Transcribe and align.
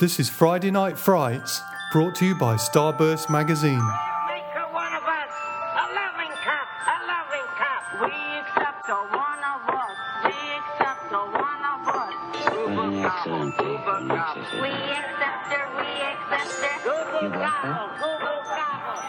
This 0.00 0.20
is 0.20 0.30
Friday 0.30 0.70
Night 0.70 0.96
Frights, 0.96 1.60
brought 1.90 2.14
to 2.16 2.24
you 2.24 2.36
by 2.36 2.54
Starburst 2.54 3.28
Magazine. 3.28 3.82
Make 4.28 4.44
her 4.54 4.72
one 4.72 4.94
of 4.94 5.02
us, 5.02 5.34
a 5.74 5.86
loving 5.90 6.30
cup, 6.38 6.68
a 6.86 6.98
loving 7.02 7.48
cup. 7.58 7.82
We 8.06 8.14
accept 8.38 8.86
her 8.86 9.02
one 9.10 9.42
of 9.42 9.66
us. 9.74 9.98
We 10.22 10.38
accept 10.54 11.10
her 11.10 11.26
one 11.34 11.62
of 11.66 11.82
us. 11.88 12.14
Uber 12.46 12.90
gobble, 13.02 13.46
uber 13.46 13.98
gobble. 14.06 14.62
We 14.62 14.70
accept 14.70 15.50
her, 15.50 15.66
we 15.78 15.90
accept 16.14 16.52
her. 16.62 16.78
Uber 16.86 17.34
gobble. 17.34 17.98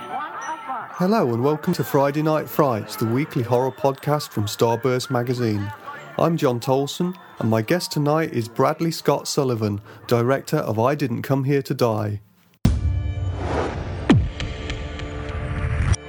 One 0.09 0.33
of 0.33 0.65
us. 0.73 0.89
Hello 0.93 1.21
and 1.35 1.43
welcome 1.43 1.73
to 1.73 1.83
Friday 1.83 2.23
Night 2.23 2.49
Frights, 2.49 2.95
the 2.95 3.05
weekly 3.05 3.43
horror 3.43 3.69
podcast 3.69 4.29
from 4.29 4.45
Starburst 4.45 5.11
Magazine. 5.11 5.71
I'm 6.19 6.35
Jon 6.35 6.59
Towlson, 6.59 7.15
and 7.39 7.49
my 7.49 7.61
guest 7.61 7.93
tonight 7.93 8.33
is 8.33 8.49
Bradley 8.49 8.91
Scott 8.91 9.25
Sullivan, 9.25 9.79
director 10.05 10.57
of 10.57 10.77
I 10.77 10.93
Didn't 10.93 11.21
Come 11.21 11.45
Here 11.45 11.61
to 11.61 11.73
Die. 11.73 12.19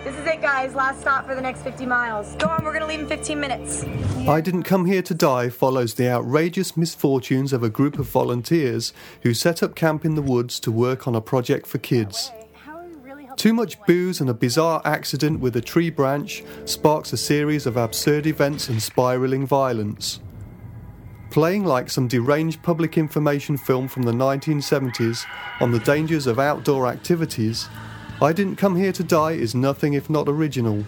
This 0.02 0.16
is 0.16 0.26
it, 0.26 0.42
guys. 0.42 0.74
Last 0.74 1.02
stop 1.02 1.28
for 1.28 1.36
the 1.36 1.40
next 1.40 1.62
50 1.62 1.86
miles. 1.86 2.34
Go 2.40 2.48
on, 2.48 2.64
we're 2.64 2.72
gonna 2.72 2.88
leave 2.88 2.98
in 2.98 3.06
15 3.06 3.38
minutes. 3.38 3.84
I 4.26 4.40
Didn't 4.40 4.64
Come 4.64 4.86
Here 4.86 5.02
to 5.02 5.14
Die 5.14 5.48
follows 5.48 5.94
the 5.94 6.10
outrageous 6.10 6.76
misfortunes 6.76 7.52
of 7.52 7.62
a 7.62 7.70
group 7.70 7.96
of 7.96 8.08
volunteers 8.08 8.92
who 9.22 9.32
set 9.32 9.62
up 9.62 9.76
camp 9.76 10.04
in 10.04 10.16
the 10.16 10.22
woods 10.22 10.58
to 10.60 10.72
work 10.72 11.06
on 11.06 11.14
a 11.14 11.20
project 11.20 11.68
for 11.68 11.78
kids. 11.78 12.32
How 12.52 12.78
are 12.78 12.84
we 12.84 12.96
really 12.96 13.26
helping 13.26 13.29
Too 13.40 13.54
much 13.54 13.80
booze 13.86 14.20
and 14.20 14.28
a 14.28 14.34
bizarre 14.34 14.82
accident 14.84 15.40
with 15.40 15.56
a 15.56 15.62
tree 15.62 15.88
branch 15.88 16.44
sparks 16.66 17.14
a 17.14 17.16
series 17.16 17.64
of 17.64 17.78
absurd 17.78 18.26
events 18.26 18.68
and 18.68 18.82
spiraling 18.82 19.46
violence. 19.46 20.20
Playing 21.30 21.64
like 21.64 21.88
some 21.88 22.06
deranged 22.06 22.62
public 22.62 22.98
information 22.98 23.56
film 23.56 23.88
from 23.88 24.02
the 24.02 24.12
1970s 24.12 25.24
on 25.58 25.72
the 25.72 25.78
dangers 25.78 26.26
of 26.26 26.38
outdoor 26.38 26.86
activities, 26.86 27.66
I 28.20 28.34
Didn't 28.34 28.56
Come 28.56 28.76
Here 28.76 28.92
to 28.92 29.02
Die 29.02 29.32
is 29.32 29.54
nothing 29.54 29.94
if 29.94 30.10
not 30.10 30.28
original, 30.28 30.84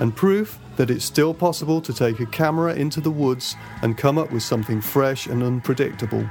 and 0.00 0.16
proof 0.16 0.58
that 0.78 0.90
it's 0.90 1.04
still 1.04 1.32
possible 1.32 1.80
to 1.82 1.94
take 1.94 2.18
a 2.18 2.26
camera 2.26 2.74
into 2.74 3.00
the 3.00 3.12
woods 3.12 3.54
and 3.82 3.96
come 3.96 4.18
up 4.18 4.32
with 4.32 4.42
something 4.42 4.80
fresh 4.80 5.28
and 5.28 5.44
unpredictable. 5.44 6.28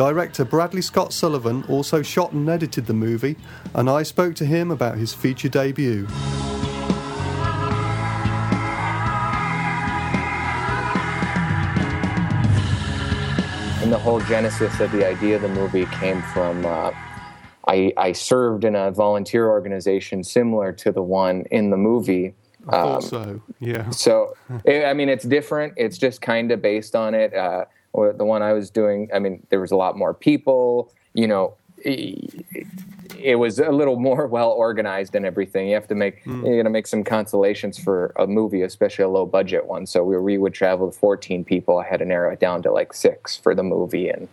Director 0.00 0.46
Bradley 0.46 0.80
Scott 0.80 1.12
Sullivan 1.12 1.62
also 1.68 2.00
shot 2.00 2.32
and 2.32 2.48
edited 2.48 2.86
the 2.86 2.94
movie, 2.94 3.36
and 3.74 3.90
I 3.90 4.02
spoke 4.02 4.34
to 4.36 4.46
him 4.46 4.70
about 4.70 4.96
his 4.96 5.12
feature 5.12 5.50
debut. 5.50 6.06
And 13.82 13.92
the 13.92 13.98
whole 13.98 14.20
genesis 14.20 14.80
of 14.80 14.90
the 14.90 15.06
idea 15.06 15.36
of 15.36 15.42
the 15.42 15.50
movie 15.50 15.84
came 15.84 16.22
from 16.32 16.64
uh, 16.64 16.92
I, 17.68 17.92
I 17.98 18.12
served 18.12 18.64
in 18.64 18.74
a 18.74 18.90
volunteer 18.90 19.50
organization 19.50 20.24
similar 20.24 20.72
to 20.72 20.92
the 20.92 21.02
one 21.02 21.44
in 21.50 21.68
the 21.68 21.76
movie. 21.76 22.32
I 22.70 22.70
thought 22.70 23.04
so, 23.04 23.42
yeah. 23.58 23.90
So, 23.90 24.34
I 24.66 24.94
mean, 24.94 25.10
it's 25.10 25.26
different. 25.26 25.74
It's 25.76 25.98
just 25.98 26.22
kind 26.22 26.52
of 26.52 26.62
based 26.62 26.96
on 26.96 27.12
it. 27.12 27.34
Uh, 27.34 27.66
or 27.92 28.12
the 28.12 28.24
one 28.24 28.42
I 28.42 28.52
was 28.52 28.70
doing, 28.70 29.08
I 29.12 29.18
mean, 29.18 29.46
there 29.50 29.60
was 29.60 29.70
a 29.70 29.76
lot 29.76 29.96
more 29.96 30.14
people. 30.14 30.92
You 31.14 31.26
know, 31.26 31.54
it, 31.78 32.44
it 33.18 33.36
was 33.36 33.58
a 33.58 33.70
little 33.70 33.96
more 33.96 34.26
well 34.38 34.50
organized 34.50 35.14
and 35.14 35.26
everything. 35.26 35.68
You 35.68 35.74
have 35.74 35.88
to 35.88 35.94
make 35.94 36.24
you 36.24 36.62
know 36.62 36.70
make 36.70 36.86
some 36.86 37.04
consolations 37.04 37.78
for 37.78 38.12
a 38.16 38.26
movie, 38.26 38.62
especially 38.62 39.04
a 39.04 39.08
low 39.08 39.26
budget 39.26 39.66
one. 39.66 39.86
So 39.86 40.04
we, 40.04 40.16
we 40.18 40.38
would 40.38 40.54
travel 40.54 40.86
with 40.86 40.96
14 40.96 41.44
people. 41.44 41.78
I 41.78 41.86
had 41.86 41.98
to 41.98 42.04
narrow 42.04 42.32
it 42.32 42.40
down 42.40 42.62
to 42.62 42.72
like 42.72 42.92
six 42.92 43.36
for 43.36 43.54
the 43.54 43.62
movie, 43.62 44.08
and 44.08 44.28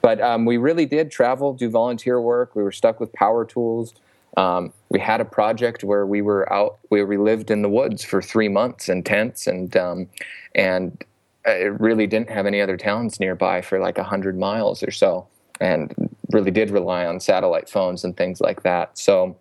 but 0.00 0.20
um, 0.20 0.44
we 0.44 0.56
really 0.56 0.86
did 0.86 1.10
travel, 1.10 1.54
do 1.54 1.70
volunteer 1.70 2.20
work. 2.20 2.56
We 2.56 2.62
were 2.62 2.72
stuck 2.72 2.98
with 2.98 3.12
power 3.12 3.44
tools. 3.44 3.94
Um, 4.36 4.72
we 4.88 4.98
had 4.98 5.20
a 5.20 5.24
project 5.24 5.84
where 5.84 6.06
we 6.06 6.22
were 6.22 6.50
out, 6.52 6.78
where 6.88 7.06
we 7.06 7.18
lived 7.18 7.50
in 7.50 7.62
the 7.62 7.68
woods 7.68 8.02
for 8.02 8.22
three 8.22 8.48
months 8.48 8.88
in 8.88 9.02
tents, 9.02 9.46
and 9.46 9.76
um, 9.76 10.08
and 10.54 11.04
it 11.44 11.80
really 11.80 12.06
didn't 12.06 12.30
have 12.30 12.46
any 12.46 12.60
other 12.60 12.76
towns 12.76 13.18
nearby 13.18 13.62
for 13.62 13.78
like 13.78 13.98
a 13.98 14.04
hundred 14.04 14.38
miles 14.38 14.82
or 14.82 14.90
so, 14.90 15.26
and 15.60 15.94
really 16.30 16.50
did 16.50 16.70
rely 16.70 17.06
on 17.06 17.20
satellite 17.20 17.68
phones 17.68 18.04
and 18.04 18.16
things 18.16 18.40
like 18.40 18.62
that. 18.62 18.96
So, 18.96 19.36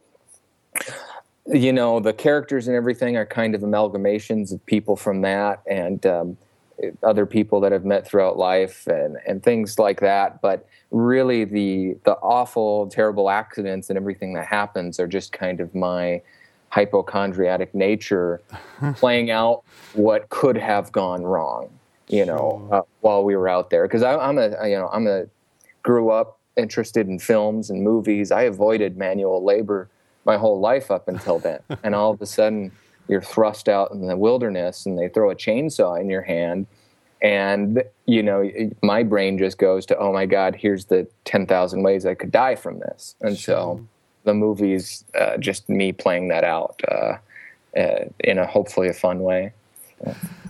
you 1.48 1.72
know, 1.72 2.00
the 2.00 2.14
characters 2.14 2.68
and 2.68 2.76
everything 2.76 3.18
are 3.18 3.26
kind 3.26 3.56
of 3.56 3.62
amalgamations 3.62 4.52
of 4.52 4.66
people 4.66 4.96
from 4.96 5.22
that 5.22 5.62
and 5.70 6.06
um, 6.06 6.38
other 7.04 7.26
people 7.26 7.62
that 7.62 7.72
I've 7.72 7.86
met 7.86 8.08
throughout 8.08 8.38
life 8.38 8.88
and 8.88 9.18
and 9.28 9.44
things 9.44 9.78
like 9.78 10.00
that. 10.02 10.42
But 10.42 10.68
really, 10.90 11.46
the 11.46 11.98
the 12.04 12.14
awful, 12.14 12.88
terrible 12.88 13.30
accidents 13.30 13.90
and 13.90 13.98
everything 13.98 14.34
that 14.34 14.48
happens 14.48 15.00
are 15.00 15.08
just 15.08 15.32
kind 15.32 15.60
of 15.60 15.76
my 15.76 16.22
hypochondriatic 16.74 17.74
nature 17.74 18.42
playing 18.96 19.30
out 19.30 19.62
what 19.94 20.30
could 20.30 20.58
have 20.58 20.90
gone 20.92 21.22
wrong 21.22 21.70
you 22.12 22.26
know 22.26 22.68
uh, 22.72 22.82
while 23.00 23.24
we 23.24 23.36
were 23.36 23.50
out 23.50 23.70
there. 23.70 23.88
Because 23.88 24.04
i'm 24.04 24.38
a 24.38 24.50
you 24.68 24.78
know 24.78 24.90
i'm 24.92 25.08
a 25.08 25.26
grew 25.84 26.12
up 26.12 26.40
interested 26.58 27.08
in 27.08 27.18
films 27.18 27.70
and 27.70 27.82
movies. 27.82 28.32
I 28.32 28.44
avoided 28.44 28.98
manual 28.98 29.44
labor 29.44 29.90
my 30.26 30.38
whole 30.38 30.60
life 30.60 30.92
up 30.92 31.08
until 31.08 31.40
then. 31.40 31.60
And 31.84 31.96
all 31.96 32.12
of 32.12 32.22
a 32.22 32.26
sudden 32.26 32.72
you're 33.08 33.22
thrust 33.22 33.68
out 33.68 33.92
in 33.92 34.08
the 34.08 34.18
wilderness 34.18 34.86
and 34.86 35.00
they 35.00 35.10
throw 35.10 35.32
a 35.32 35.36
chainsaw 35.36 36.00
in 36.00 36.10
your 36.10 36.22
hand. 36.22 36.68
And 37.22 37.84
you 38.06 38.22
know 38.22 38.50
my 38.82 39.04
brain 39.04 39.38
just 39.38 39.58
goes 39.58 39.86
to 39.88 39.98
oh 39.98 40.12
my 40.12 40.26
god 40.26 40.56
here's 40.56 40.86
the 40.86 41.08
10,000 41.26 41.84
ways 41.84 42.06
i 42.06 42.14
could 42.14 42.32
die 42.32 42.56
from 42.56 42.80
this. 42.80 43.16
And 43.22 43.38
so 43.38 43.86
the 44.24 44.34
movie's 44.34 45.04
uh, 45.20 45.38
just 45.38 45.70
me 45.70 45.92
playing 45.92 46.28
that 46.28 46.44
out 46.44 46.82
uh, 46.88 47.18
uh, 47.78 48.06
in 48.20 48.38
a 48.38 48.46
hopefully 48.46 48.90
a 48.90 48.94
fun 48.94 49.22
way 49.22 49.54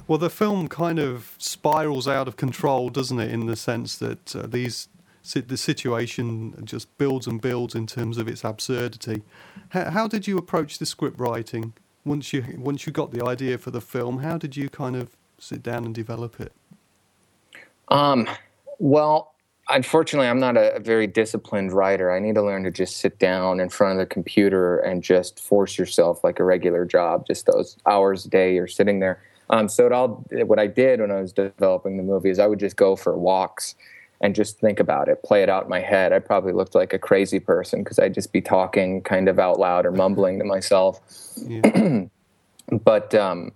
Well, 0.08 0.18
the 0.18 0.30
film 0.30 0.68
kind 0.68 1.00
of 1.00 1.36
spirals 1.38 2.08
out 2.08 2.28
of 2.28 2.36
control, 2.36 2.90
doesn't 2.90 3.20
it? 3.20 3.32
In 3.32 3.46
the 3.46 3.56
sense 3.56 3.98
that 3.98 4.36
uh, 4.36 4.48
these 4.48 4.90
the 5.34 5.58
situation 5.58 6.56
just 6.64 6.98
builds 6.98 7.28
and 7.28 7.40
builds 7.40 7.76
in 7.76 7.86
terms 7.86 8.18
of 8.18 8.28
its 8.28 8.44
absurdity. 8.44 9.22
How, 9.70 9.92
how 9.92 10.08
did 10.08 10.28
you 10.28 10.38
approach 10.38 10.80
the 10.80 10.86
script 10.86 11.20
writing 11.20 11.74
once 12.04 12.34
you 12.34 12.44
once 12.58 12.88
you 12.88 12.92
got 12.92 13.12
the 13.12 13.24
idea 13.24 13.58
for 13.58 13.72
the 13.72 13.82
film? 13.82 14.20
How 14.20 14.38
did 14.38 14.58
you 14.58 14.70
kind 14.70 14.96
of 14.96 15.16
sit 15.38 15.62
down 15.62 15.86
and 15.86 15.94
develop 15.94 16.40
it? 16.40 16.52
Um, 17.90 18.28
well, 18.80 19.36
unfortunately, 19.70 20.28
I'm 20.28 20.40
not 20.40 20.58
a, 20.58 20.76
a 20.76 20.80
very 20.80 21.08
disciplined 21.08 21.72
writer. 21.72 22.12
I 22.12 22.20
need 22.20 22.36
to 22.36 22.44
learn 22.44 22.64
to 22.64 22.72
just 22.72 22.98
sit 22.98 23.20
down 23.20 23.60
in 23.60 23.70
front 23.70 23.94
of 23.94 23.98
the 24.00 24.12
computer 24.12 24.80
and 24.80 25.04
just 25.04 25.40
force 25.40 25.78
yourself 25.78 26.24
like 26.24 26.40
a 26.40 26.44
regular 26.44 26.86
job, 26.86 27.28
just 27.28 27.46
those 27.46 27.78
hours 27.86 28.26
a 28.26 28.30
day 28.30 28.56
you're 28.56 28.68
sitting 28.68 29.00
there. 29.00 29.22
Um, 29.52 29.68
so 29.68 29.86
it 29.86 29.92
all, 29.92 30.26
what 30.46 30.60
I 30.60 30.68
did 30.68 31.02
when 31.02 31.12
I 31.12 31.22
was 31.22 31.34
developing 31.34 31.98
the 31.98 32.04
movie 32.04 32.30
is 32.30 32.40
I 32.40 32.48
would 32.48 32.60
just 32.60 32.78
go 32.78 32.96
for 32.96 33.18
walks 33.18 33.76
and 34.22 34.34
just 34.34 34.60
think 34.60 34.80
about 34.80 35.10
it, 35.10 35.24
play 35.24 35.44
it 35.44 35.50
out 35.50 35.64
in 35.64 35.70
my 35.70 35.82
head. 35.82 36.14
I 36.14 36.20
probably 36.20 36.54
looked 36.54 36.74
like 36.74 36.94
a 36.94 37.00
crazy 37.00 37.40
person 37.40 37.84
because 37.84 38.00
I'd 38.00 38.14
just 38.14 38.32
be 38.32 38.42
talking 38.42 39.02
kind 39.02 39.28
of 39.28 39.40
out 39.40 39.60
loud 39.60 39.86
or 39.86 39.92
mumbling 39.92 40.40
to 40.40 40.46
myself. 40.46 41.02
Yeah. 41.38 42.06
but 42.84 43.14
um, 43.14 43.52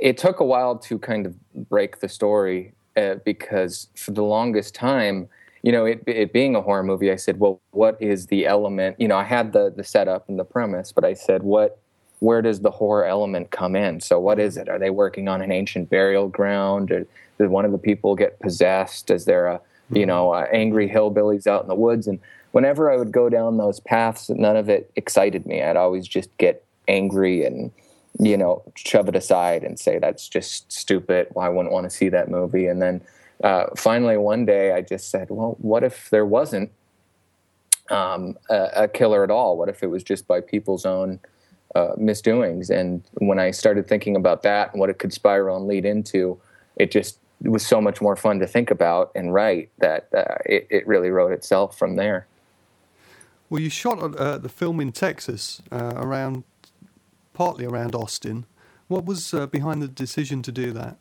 it 0.00 0.18
took 0.18 0.40
a 0.40 0.44
while 0.44 0.76
to 0.78 0.98
kind 0.98 1.26
of 1.26 1.34
break 1.68 2.00
the 2.00 2.08
story 2.08 2.74
uh, 2.96 3.16
because 3.24 3.88
for 3.96 4.10
the 4.10 4.22
longest 4.22 4.74
time, 4.74 5.28
you 5.62 5.72
know, 5.72 5.86
it, 5.86 6.02
it 6.06 6.32
being 6.32 6.54
a 6.54 6.60
horror 6.60 6.82
movie, 6.82 7.10
I 7.10 7.16
said, 7.16 7.38
well, 7.38 7.60
what 7.70 7.96
is 8.00 8.26
the 8.26 8.46
element? 8.46 9.00
You 9.00 9.08
know, 9.08 9.16
I 9.16 9.24
had 9.24 9.52
the 9.52 9.72
the 9.74 9.82
setup 9.82 10.28
and 10.28 10.38
the 10.38 10.44
premise, 10.44 10.92
but 10.92 11.04
I 11.04 11.14
said, 11.14 11.42
what, 11.42 11.80
where 12.24 12.40
does 12.40 12.60
the 12.60 12.70
horror 12.70 13.04
element 13.04 13.50
come 13.50 13.76
in? 13.76 14.00
So, 14.00 14.18
what 14.18 14.40
is 14.40 14.56
it? 14.56 14.68
Are 14.68 14.78
they 14.78 14.90
working 14.90 15.28
on 15.28 15.42
an 15.42 15.52
ancient 15.52 15.90
burial 15.90 16.28
ground? 16.28 16.90
Or 16.90 17.06
did 17.38 17.48
one 17.48 17.64
of 17.64 17.72
the 17.72 17.78
people 17.78 18.16
get 18.16 18.40
possessed? 18.40 19.10
Is 19.10 19.26
there 19.26 19.46
a, 19.46 19.60
you 19.90 20.06
know, 20.06 20.32
uh, 20.32 20.46
angry 20.50 20.88
hillbillies 20.88 21.46
out 21.46 21.62
in 21.62 21.68
the 21.68 21.74
woods? 21.74 22.06
And 22.06 22.18
whenever 22.52 22.90
I 22.90 22.96
would 22.96 23.12
go 23.12 23.28
down 23.28 23.58
those 23.58 23.78
paths, 23.78 24.30
none 24.30 24.56
of 24.56 24.70
it 24.70 24.90
excited 24.96 25.44
me. 25.44 25.62
I'd 25.62 25.76
always 25.76 26.08
just 26.08 26.36
get 26.38 26.64
angry 26.88 27.44
and 27.44 27.70
you 28.20 28.36
know, 28.36 28.62
shove 28.76 29.08
it 29.08 29.16
aside 29.16 29.64
and 29.64 29.78
say 29.78 29.98
that's 29.98 30.28
just 30.28 30.70
stupid. 30.72 31.26
Well, 31.34 31.44
I 31.44 31.48
wouldn't 31.48 31.72
want 31.72 31.84
to 31.84 31.90
see 31.90 32.08
that 32.10 32.30
movie. 32.30 32.68
And 32.68 32.80
then 32.80 33.00
uh, 33.42 33.66
finally, 33.76 34.16
one 34.16 34.46
day, 34.46 34.72
I 34.72 34.82
just 34.82 35.10
said, 35.10 35.30
"Well, 35.30 35.56
what 35.58 35.82
if 35.82 36.08
there 36.10 36.24
wasn't 36.24 36.70
um, 37.90 38.38
a, 38.48 38.70
a 38.76 38.88
killer 38.88 39.24
at 39.24 39.32
all? 39.32 39.58
What 39.58 39.68
if 39.68 39.82
it 39.82 39.88
was 39.88 40.04
just 40.04 40.28
by 40.28 40.40
people's 40.40 40.86
own 40.86 41.18
uh, 41.74 41.92
misdoings?" 41.96 42.70
And 42.70 43.02
when 43.14 43.38
I 43.38 43.50
started 43.50 43.86
thinking 43.86 44.16
about 44.16 44.42
that 44.42 44.72
and 44.72 44.80
what 44.80 44.90
it 44.90 44.98
could 44.98 45.12
spiral 45.12 45.56
and 45.56 45.66
lead 45.66 45.84
into, 45.84 46.38
it 46.76 46.90
just 46.90 47.18
it 47.42 47.50
was 47.50 47.66
so 47.66 47.80
much 47.80 48.00
more 48.00 48.16
fun 48.16 48.38
to 48.38 48.46
think 48.46 48.70
about 48.70 49.10
and 49.14 49.34
write 49.34 49.70
that 49.78 50.08
uh, 50.16 50.36
it, 50.46 50.66
it 50.70 50.86
really 50.86 51.10
wrote 51.10 51.32
itself 51.32 51.78
from 51.78 51.96
there. 51.96 52.26
Well, 53.50 53.60
you 53.60 53.70
shot 53.70 53.98
uh, 53.98 54.38
the 54.38 54.48
film 54.48 54.80
in 54.80 54.92
Texas, 54.92 55.60
uh, 55.70 55.92
around 55.96 56.44
partly 57.34 57.66
around 57.66 57.94
Austin. 57.94 58.46
What 58.88 59.04
was 59.04 59.34
uh, 59.34 59.46
behind 59.46 59.82
the 59.82 59.88
decision 59.88 60.42
to 60.42 60.52
do 60.52 60.72
that? 60.72 60.98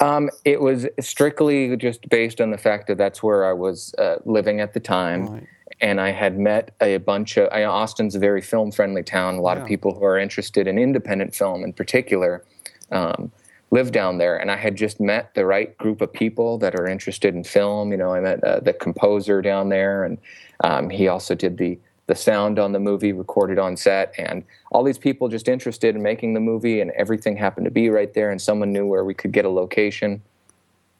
Um, 0.00 0.30
it 0.44 0.60
was 0.60 0.86
strictly 1.00 1.76
just 1.76 2.08
based 2.08 2.40
on 2.40 2.50
the 2.50 2.58
fact 2.58 2.86
that 2.88 2.98
that's 2.98 3.22
where 3.22 3.44
I 3.44 3.52
was 3.52 3.94
uh, 3.98 4.16
living 4.24 4.60
at 4.60 4.74
the 4.74 4.80
time. 4.80 5.26
Right. 5.26 5.46
And 5.84 6.00
I 6.00 6.12
had 6.12 6.38
met 6.38 6.74
a 6.80 6.96
bunch 6.96 7.36
of, 7.36 7.50
I, 7.52 7.64
Austin's 7.64 8.14
a 8.14 8.18
very 8.18 8.40
film 8.40 8.72
friendly 8.72 9.02
town. 9.02 9.34
A 9.34 9.42
lot 9.42 9.58
Yeah. 9.58 9.64
of 9.64 9.68
people 9.68 9.92
who 9.92 10.02
are 10.06 10.18
interested 10.18 10.66
in 10.66 10.78
independent 10.78 11.34
film 11.34 11.62
in 11.62 11.74
particular 11.74 12.42
um, 12.90 13.30
live 13.70 13.92
down 13.92 14.16
there. 14.16 14.38
And 14.38 14.50
I 14.50 14.56
had 14.56 14.76
just 14.76 14.98
met 14.98 15.34
the 15.34 15.44
right 15.44 15.76
group 15.76 16.00
of 16.00 16.10
people 16.10 16.56
that 16.60 16.74
are 16.74 16.86
interested 16.86 17.34
in 17.34 17.44
film. 17.44 17.90
You 17.90 17.98
know, 17.98 18.14
I 18.14 18.20
met 18.20 18.42
uh, 18.42 18.60
the 18.60 18.72
composer 18.72 19.42
down 19.42 19.68
there, 19.68 20.04
and 20.04 20.16
um, 20.62 20.88
he 20.88 21.06
also 21.08 21.34
did 21.34 21.58
the 21.58 21.78
the 22.06 22.14
sound 22.14 22.58
on 22.58 22.72
the 22.72 22.78
movie 22.78 23.14
recorded 23.14 23.58
on 23.58 23.78
set 23.78 24.12
and 24.18 24.44
all 24.72 24.82
these 24.84 24.98
people 24.98 25.26
just 25.26 25.48
interested 25.48 25.96
in 25.96 26.02
making 26.02 26.34
the 26.34 26.40
movie 26.40 26.82
and 26.82 26.90
everything 26.90 27.34
happened 27.34 27.64
to 27.64 27.70
be 27.70 27.88
right 27.88 28.12
there 28.12 28.30
and 28.30 28.42
someone 28.42 28.70
knew 28.70 28.84
where 28.84 29.06
we 29.06 29.14
could 29.14 29.32
get 29.32 29.46
a 29.46 29.48
location 29.48 30.20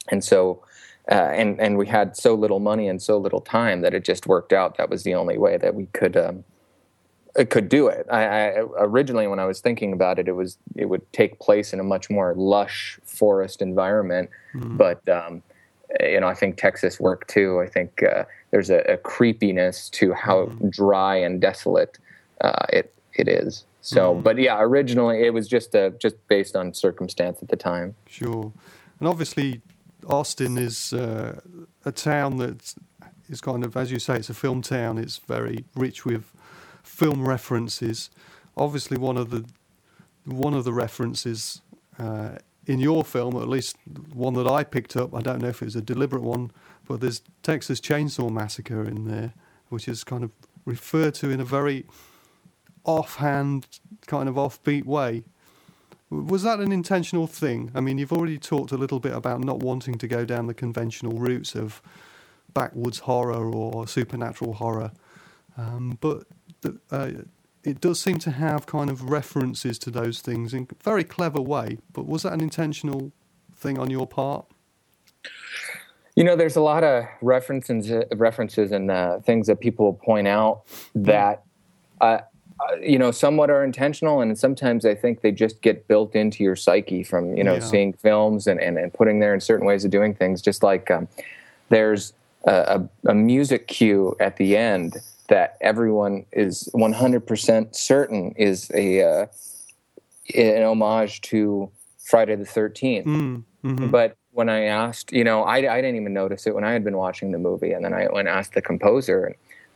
and 0.08 0.24
so 0.24 0.62
uh, 1.10 1.14
and 1.14 1.60
and 1.60 1.76
we 1.76 1.86
had 1.86 2.16
so 2.16 2.34
little 2.34 2.60
money 2.60 2.88
and 2.88 3.02
so 3.02 3.18
little 3.18 3.40
time 3.40 3.82
that 3.82 3.92
it 3.92 4.04
just 4.04 4.26
worked 4.26 4.52
out. 4.52 4.78
That 4.78 4.88
was 4.88 5.02
the 5.02 5.14
only 5.14 5.36
way 5.36 5.58
that 5.58 5.74
we 5.74 5.86
could 5.86 6.16
um, 6.16 6.44
could 7.50 7.68
do 7.68 7.88
it. 7.88 8.06
I, 8.10 8.24
I 8.24 8.48
originally 8.78 9.26
when 9.26 9.40
i 9.40 9.44
was 9.44 9.60
thinking 9.60 9.92
about 9.92 10.18
it 10.18 10.28
it 10.28 10.32
was 10.32 10.56
it 10.76 10.86
would 10.86 11.10
take 11.12 11.40
place 11.40 11.72
in 11.72 11.80
a 11.80 11.82
much 11.82 12.08
more 12.08 12.34
lush 12.36 12.98
forest 13.04 13.60
environment. 13.60 14.30
But 14.54 15.06
um, 15.08 15.42
you 16.00 16.20
know 16.20 16.28
i 16.28 16.34
think 16.34 16.56
texas 16.56 17.00
worked 17.00 17.28
too. 17.28 17.60
I 17.60 17.68
think 17.68 18.02
uh, 18.02 18.24
there's 18.50 18.70
a, 18.70 18.78
a 18.82 18.96
creepiness 18.96 19.90
to 19.90 20.14
how 20.14 20.46
dry 20.70 21.16
and 21.16 21.40
desolate 21.40 21.98
uh, 22.40 22.66
it 22.70 22.94
it 23.14 23.28
is. 23.28 23.64
So 23.80 24.14
but 24.14 24.38
yeah 24.38 24.60
originally 24.60 25.26
it 25.26 25.34
was 25.34 25.48
just 25.48 25.74
uh, 25.74 25.90
just 26.00 26.16
based 26.28 26.56
on 26.56 26.72
circumstance 26.72 27.42
at 27.42 27.48
the 27.48 27.56
time. 27.56 27.94
Sure. 28.06 28.52
And 29.00 29.08
obviously, 29.08 29.60
Austin 30.08 30.58
is 30.58 30.92
uh, 30.92 31.40
a 31.84 31.92
town 31.92 32.38
that 32.38 32.74
is 33.28 33.40
kind 33.40 33.64
of, 33.64 33.76
as 33.76 33.90
you 33.90 33.98
say, 33.98 34.16
it's 34.16 34.30
a 34.30 34.34
film 34.34 34.62
town. 34.62 34.98
It's 34.98 35.18
very 35.18 35.64
rich 35.74 36.04
with 36.04 36.32
film 36.82 37.26
references. 37.26 38.10
Obviously, 38.56 38.96
one 38.98 39.16
of 39.16 39.30
the 39.30 39.44
one 40.24 40.54
of 40.54 40.64
the 40.64 40.72
references 40.72 41.60
uh, 41.98 42.36
in 42.66 42.78
your 42.80 43.04
film, 43.04 43.36
at 43.36 43.48
least 43.48 43.76
one 44.12 44.34
that 44.34 44.46
I 44.46 44.64
picked 44.64 44.96
up, 44.96 45.14
I 45.14 45.20
don't 45.20 45.42
know 45.42 45.48
if 45.48 45.60
it 45.60 45.66
was 45.66 45.76
a 45.76 45.82
deliberate 45.82 46.22
one, 46.22 46.50
but 46.88 47.00
there's 47.00 47.22
Texas 47.42 47.80
Chainsaw 47.80 48.30
Massacre 48.30 48.84
in 48.84 49.06
there, 49.06 49.34
which 49.68 49.86
is 49.86 50.02
kind 50.02 50.24
of 50.24 50.30
referred 50.64 51.14
to 51.16 51.30
in 51.30 51.40
a 51.40 51.44
very 51.44 51.84
offhand, 52.84 53.66
kind 54.06 54.28
of 54.28 54.36
offbeat 54.36 54.84
way. 54.84 55.24
Was 56.22 56.42
that 56.42 56.60
an 56.60 56.72
intentional 56.72 57.26
thing? 57.26 57.70
I 57.74 57.80
mean, 57.80 57.98
you've 57.98 58.12
already 58.12 58.38
talked 58.38 58.72
a 58.72 58.76
little 58.76 59.00
bit 59.00 59.12
about 59.12 59.40
not 59.40 59.60
wanting 59.60 59.98
to 59.98 60.06
go 60.06 60.24
down 60.24 60.46
the 60.46 60.54
conventional 60.54 61.18
routes 61.18 61.54
of 61.54 61.82
backwoods 62.52 63.00
horror 63.00 63.50
or 63.52 63.86
supernatural 63.88 64.54
horror, 64.54 64.92
um, 65.56 65.98
but 66.00 66.24
the, 66.60 66.78
uh, 66.90 67.10
it 67.64 67.80
does 67.80 67.98
seem 67.98 68.18
to 68.18 68.30
have 68.30 68.66
kind 68.66 68.90
of 68.90 69.10
references 69.10 69.78
to 69.80 69.90
those 69.90 70.20
things 70.20 70.54
in 70.54 70.68
a 70.70 70.82
very 70.84 71.04
clever 71.04 71.40
way. 71.40 71.78
But 71.92 72.06
was 72.06 72.22
that 72.22 72.32
an 72.32 72.40
intentional 72.40 73.12
thing 73.54 73.78
on 73.78 73.90
your 73.90 74.06
part? 74.06 74.46
You 76.14 76.22
know, 76.22 76.36
there's 76.36 76.56
a 76.56 76.60
lot 76.60 76.84
of 76.84 77.04
references, 77.22 77.90
references 78.14 78.70
and 78.70 78.90
uh, 78.90 79.18
things 79.20 79.48
that 79.48 79.58
people 79.60 79.94
point 79.94 80.28
out 80.28 80.62
that, 80.94 81.42
uh, 82.00 82.18
uh, 82.60 82.76
you 82.76 82.98
know, 82.98 83.10
somewhat 83.10 83.50
are 83.50 83.64
intentional, 83.64 84.20
and 84.20 84.38
sometimes 84.38 84.84
I 84.84 84.94
think 84.94 85.20
they 85.22 85.32
just 85.32 85.60
get 85.60 85.88
built 85.88 86.14
into 86.14 86.44
your 86.44 86.56
psyche 86.56 87.02
from 87.02 87.36
you 87.36 87.44
know 87.44 87.54
Yeah. 87.54 87.60
seeing 87.60 87.92
films 87.94 88.46
and, 88.46 88.60
and, 88.60 88.78
and 88.78 88.92
putting 88.92 89.18
there 89.20 89.34
in 89.34 89.40
certain 89.40 89.66
ways 89.66 89.84
of 89.84 89.90
doing 89.90 90.14
things. 90.14 90.40
Just 90.40 90.62
like 90.62 90.90
um, 90.90 91.08
there's 91.68 92.12
a, 92.44 92.88
a, 93.06 93.10
a 93.10 93.14
music 93.14 93.66
cue 93.66 94.16
at 94.20 94.36
the 94.36 94.56
end 94.56 94.96
that 95.28 95.56
everyone 95.60 96.26
is 96.32 96.68
100% 96.74 97.74
certain 97.74 98.32
is 98.36 98.70
a 98.74 99.02
uh, 99.02 99.26
an 100.34 100.62
homage 100.62 101.20
to 101.22 101.70
Friday 101.98 102.36
the 102.36 102.44
13th. 102.44 103.04
Mm, 103.04 103.42
mhm. 103.64 103.90
But 103.90 104.16
when 104.32 104.48
I 104.48 104.64
asked, 104.64 105.12
you 105.12 105.24
know, 105.24 105.42
I, 105.42 105.56
I 105.56 105.80
didn't 105.80 105.96
even 105.96 106.12
notice 106.12 106.46
it 106.46 106.54
when 106.54 106.64
I 106.64 106.72
had 106.72 106.84
been 106.84 106.96
watching 106.96 107.30
the 107.32 107.38
movie. 107.38 107.72
And 107.72 107.84
then 107.84 107.94
I 107.94 108.08
went 108.12 108.28
and 108.28 108.36
asked 108.36 108.54
the 108.54 108.62
composer, 108.62 109.24
and 109.24 109.34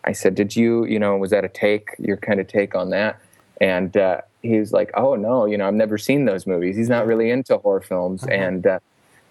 I 0.09 0.13
said, 0.13 0.35
Did 0.35 0.57
you, 0.57 0.87
you 0.87 0.99
know, 0.99 1.17
was 1.19 1.31
that 1.31 1.45
a 1.45 1.49
take, 1.49 1.91
your 1.99 2.17
kind 2.17 2.41
of 2.41 2.49
take 2.49 2.75
on 2.75 2.89
that? 2.91 3.21
And 3.61 3.95
uh, 3.95 4.23
he 4.43 4.59
was 4.59 4.73
like, 4.73 4.91
Oh, 4.95 5.15
no, 5.15 5.45
you 5.45 5.59
know, 5.59 5.69
I've 5.69 5.75
never 5.75 5.99
seen 5.99 6.25
those 6.25 6.47
movies. 6.47 6.77
He's 6.77 6.89
not 6.89 7.07
really 7.07 7.31
into 7.31 7.59
horror 7.59 7.83
films. 7.83 8.25
And, 8.25 8.67
uh, 8.67 8.79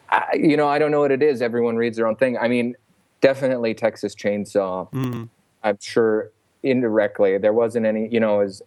I, 0.09 0.35
you 0.35 0.55
know, 0.55 0.67
I 0.67 0.77
don't 0.77 0.91
know 0.91 0.99
what 0.99 1.11
it 1.11 1.23
is. 1.23 1.41
Everyone 1.41 1.77
reads 1.77 1.97
their 1.97 2.07
own 2.07 2.15
thing. 2.15 2.37
I 2.37 2.47
mean, 2.47 2.75
definitely 3.21 3.73
Texas 3.73 4.13
Chainsaw. 4.13 4.89
Mm, 4.91 5.29
I'm 5.63 5.77
sure 5.81 6.31
indirectly 6.61 7.39
there 7.39 7.53
wasn't 7.53 7.87
any, 7.87 8.07
you 8.07 8.19
know, 8.19 8.41
as 8.41 8.61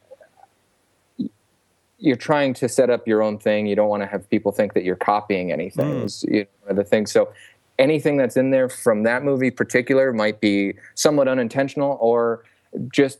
you're 1.98 2.16
trying 2.16 2.54
to 2.54 2.68
set 2.68 2.90
up 2.90 3.06
your 3.06 3.22
own 3.22 3.38
thing. 3.38 3.66
You 3.66 3.76
don't 3.76 3.88
want 3.88 4.02
to 4.02 4.06
have 4.08 4.28
people 4.30 4.50
think 4.50 4.72
that 4.72 4.82
you're 4.82 4.96
copying 4.96 5.52
anything. 5.52 6.02
Is, 6.02 6.24
you 6.26 6.46
know, 6.66 6.74
the 6.74 6.82
things. 6.82 7.12
So 7.12 7.32
anything 7.80 8.18
that's 8.18 8.36
in 8.36 8.50
there 8.50 8.68
from 8.68 9.02
that 9.04 9.24
movie 9.24 9.50
particular 9.50 10.12
might 10.12 10.40
be 10.40 10.74
somewhat 10.94 11.26
unintentional 11.26 11.98
or 12.00 12.44
just 12.92 13.18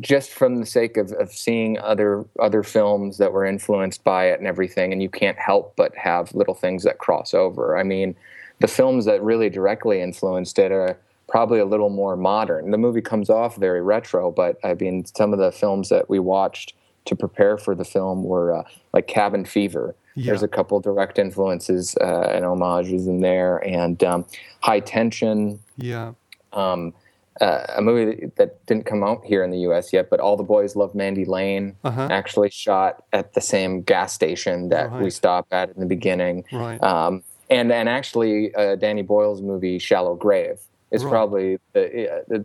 just 0.00 0.30
from 0.30 0.56
the 0.56 0.64
sake 0.64 0.96
of, 0.96 1.12
of 1.12 1.30
seeing 1.30 1.78
other 1.80 2.24
other 2.40 2.62
films 2.62 3.18
that 3.18 3.32
were 3.32 3.44
influenced 3.44 4.02
by 4.04 4.26
it 4.26 4.38
and 4.38 4.46
everything 4.46 4.92
and 4.92 5.02
you 5.02 5.10
can't 5.10 5.38
help 5.38 5.74
but 5.76 5.94
have 5.96 6.34
little 6.34 6.54
things 6.54 6.82
that 6.84 6.98
cross 6.98 7.34
over. 7.34 7.76
I 7.76 7.82
mean 7.82 8.16
the 8.60 8.68
films 8.68 9.04
that 9.04 9.22
really 9.22 9.50
directly 9.50 10.00
influenced 10.00 10.58
it 10.58 10.72
are 10.72 10.98
probably 11.28 11.58
a 11.58 11.66
little 11.66 11.90
more 11.90 12.16
modern. 12.16 12.70
The 12.70 12.78
movie 12.78 13.02
comes 13.02 13.28
off 13.28 13.56
very 13.56 13.82
retro 13.82 14.30
but 14.30 14.58
i 14.64 14.72
mean 14.74 15.04
some 15.04 15.32
of 15.34 15.38
the 15.38 15.52
films 15.52 15.90
that 15.90 16.08
we 16.08 16.18
watched 16.20 16.72
to 17.04 17.14
prepare 17.14 17.58
for 17.58 17.74
the 17.74 17.84
film 17.84 18.24
were 18.24 18.54
uh, 18.56 18.62
like 18.94 19.06
cabin 19.06 19.44
fever 19.44 19.94
Yeah. 20.16 20.26
there's 20.30 20.42
a 20.42 20.48
couple 20.48 20.80
direct 20.80 21.18
influences 21.18 21.94
uh, 22.00 22.30
and 22.34 22.44
homages 22.44 23.06
in 23.06 23.20
there 23.20 23.58
and 23.58 24.02
um, 24.02 24.24
high 24.60 24.80
tension 24.80 25.60
yeah. 25.76 26.12
um, 26.54 26.94
uh, 27.42 27.66
a 27.76 27.82
movie 27.82 28.30
that 28.36 28.64
didn't 28.64 28.86
come 28.86 29.04
out 29.04 29.22
here 29.26 29.44
in 29.44 29.50
the 29.50 29.58
U.S. 29.58 29.92
yet, 29.92 30.08
but 30.08 30.20
All 30.20 30.38
the 30.38 30.42
Boys 30.42 30.74
Love 30.74 30.94
Mandy 30.94 31.26
Lane 31.26 31.76
Uh-huh. 31.84 32.08
actually 32.10 32.48
shot 32.48 33.04
at 33.12 33.34
the 33.34 33.42
same 33.42 33.82
gas 33.82 34.14
station 34.14 34.70
that 34.70 34.90
we 34.90 34.98
Right. 35.00 35.12
stop 35.12 35.46
at 35.52 35.68
in 35.68 35.78
the 35.80 35.86
beginning. 35.86 36.44
Right. 36.50 36.82
Um, 36.82 37.22
and 37.50 37.70
and 37.70 37.88
actually, 37.90 38.54
uh, 38.54 38.76
Danny 38.76 39.02
Boyle's 39.02 39.42
movie 39.42 39.78
Shallow 39.78 40.14
Grave 40.14 40.58
is 40.90 41.04
Right. 41.04 41.10
probably 41.10 41.58
the, 41.74 42.10
uh, 42.10 42.18
the, 42.26 42.44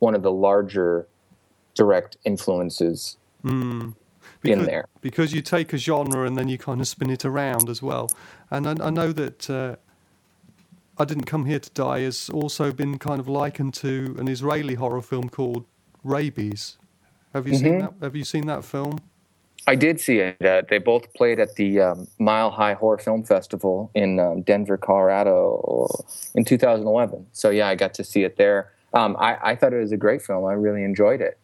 one 0.00 0.16
of 0.16 0.22
the 0.22 0.32
larger 0.32 1.06
direct 1.76 2.16
influences 2.24 3.16
Mm. 3.44 3.94
In 4.52 4.64
there. 4.64 4.86
because 5.00 5.32
you 5.32 5.42
take 5.42 5.72
a 5.72 5.78
genre 5.78 6.26
and 6.26 6.36
then 6.36 6.48
you 6.48 6.58
kind 6.58 6.80
of 6.80 6.88
spin 6.88 7.10
it 7.10 7.24
around 7.24 7.68
as 7.68 7.82
well. 7.82 8.10
And 8.50 8.66
I, 8.68 8.86
I 8.86 8.90
know 8.90 9.12
that 9.12 9.50
uh, 9.50 9.76
I 10.98 11.04
Didn't 11.04 11.24
Come 11.24 11.46
Here 11.46 11.58
to 11.60 11.70
Die 11.70 12.00
has 12.00 12.30
also 12.30 12.72
been 12.72 12.98
kind 12.98 13.20
of 13.20 13.28
likened 13.28 13.74
to 13.74 14.16
an 14.18 14.28
Israeli 14.28 14.74
horror 14.74 15.02
film 15.02 15.28
called 15.28 15.66
Rabies. 16.04 16.78
Have 17.34 17.48
you 17.48 17.54
seen 17.54 17.78
that? 17.78 17.94
Have 18.02 18.16
you 18.16 18.24
seen 18.24 18.46
that 18.46 18.64
film? 18.64 18.98
I 19.66 19.74
did 19.76 20.00
see 20.00 20.18
it. 20.18 20.42
Uh, 20.44 20.62
they 20.68 20.78
both 20.78 21.12
played 21.14 21.40
at 21.40 21.56
the 21.56 21.80
um, 21.80 22.08
Mile 22.18 22.50
High 22.50 22.74
Horror 22.74 22.98
Film 22.98 23.24
Festival 23.24 23.90
in 23.94 24.20
um, 24.20 24.42
Denver, 24.42 24.76
Colorado, 24.76 25.88
in 26.34 26.44
2011. 26.44 27.26
So 27.32 27.50
yeah, 27.50 27.68
I 27.68 27.74
got 27.74 27.94
to 27.94 28.04
see 28.04 28.24
it 28.24 28.36
there. 28.36 28.72
Um, 28.92 29.16
I, 29.18 29.38
I 29.42 29.56
thought 29.56 29.72
it 29.72 29.80
was 29.80 29.92
a 29.92 29.96
great 29.96 30.22
film. 30.22 30.44
I 30.44 30.52
really 30.54 30.84
enjoyed 30.84 31.20
it. 31.20 31.38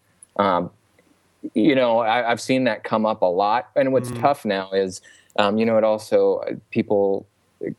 You 1.54 1.74
know, 1.74 1.98
I, 2.00 2.30
I've 2.30 2.40
seen 2.40 2.64
that 2.64 2.84
come 2.84 3.06
up 3.06 3.22
a 3.22 3.26
lot, 3.26 3.70
and 3.76 3.92
what's 3.92 4.10
tough 4.10 4.44
now 4.44 4.70
is, 4.72 5.00
um, 5.38 5.56
you 5.58 5.64
know, 5.64 5.78
it 5.78 5.84
also 5.84 6.38
uh, 6.48 6.52
people 6.70 7.26
uh, 7.66 7.70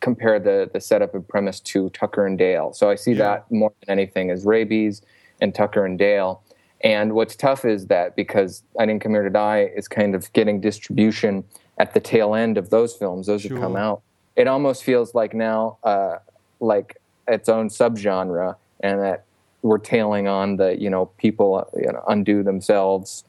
compare 0.00 0.38
the 0.38 0.70
the 0.72 0.80
setup 0.80 1.14
and 1.14 1.26
premise 1.26 1.60
to 1.60 1.90
Tucker 1.90 2.26
and 2.26 2.38
Dale. 2.38 2.72
So 2.72 2.90
I 2.90 2.94
see 2.94 3.12
Yeah. 3.12 3.18
that 3.24 3.50
more 3.50 3.72
than 3.80 3.98
anything 3.98 4.30
as 4.30 4.44
Rabies 4.44 5.02
and 5.40 5.54
Tucker 5.54 5.84
and 5.84 5.98
Dale. 5.98 6.42
And 6.84 7.14
what's 7.14 7.34
tough 7.34 7.64
is 7.64 7.86
that 7.88 8.14
because 8.14 8.62
I 8.78 8.86
Didn't 8.86 9.02
Come 9.02 9.12
Here 9.12 9.24
to 9.24 9.30
Die 9.30 9.70
is 9.74 9.88
kind 9.88 10.14
of 10.14 10.32
getting 10.32 10.60
distribution 10.60 11.42
at 11.78 11.94
the 11.94 12.00
tail 12.00 12.34
end 12.34 12.56
of 12.58 12.70
those 12.70 12.94
films, 12.94 13.26
those 13.26 13.42
have 13.44 13.58
come 13.58 13.76
out. 13.76 14.02
It 14.36 14.46
almost 14.46 14.84
feels 14.84 15.14
like 15.14 15.34
now, 15.34 15.78
uh, 15.82 16.18
like 16.60 16.96
its 17.26 17.48
own 17.48 17.68
subgenre, 17.68 18.54
and 18.80 19.00
that 19.00 19.24
we're 19.62 19.78
tailing 19.78 20.28
on 20.28 20.56
the 20.56 20.80
you 20.80 20.90
know 20.90 21.06
people 21.18 21.68
you 21.76 21.92
know 21.92 22.02
undo 22.08 22.42
themselves, 22.42 23.24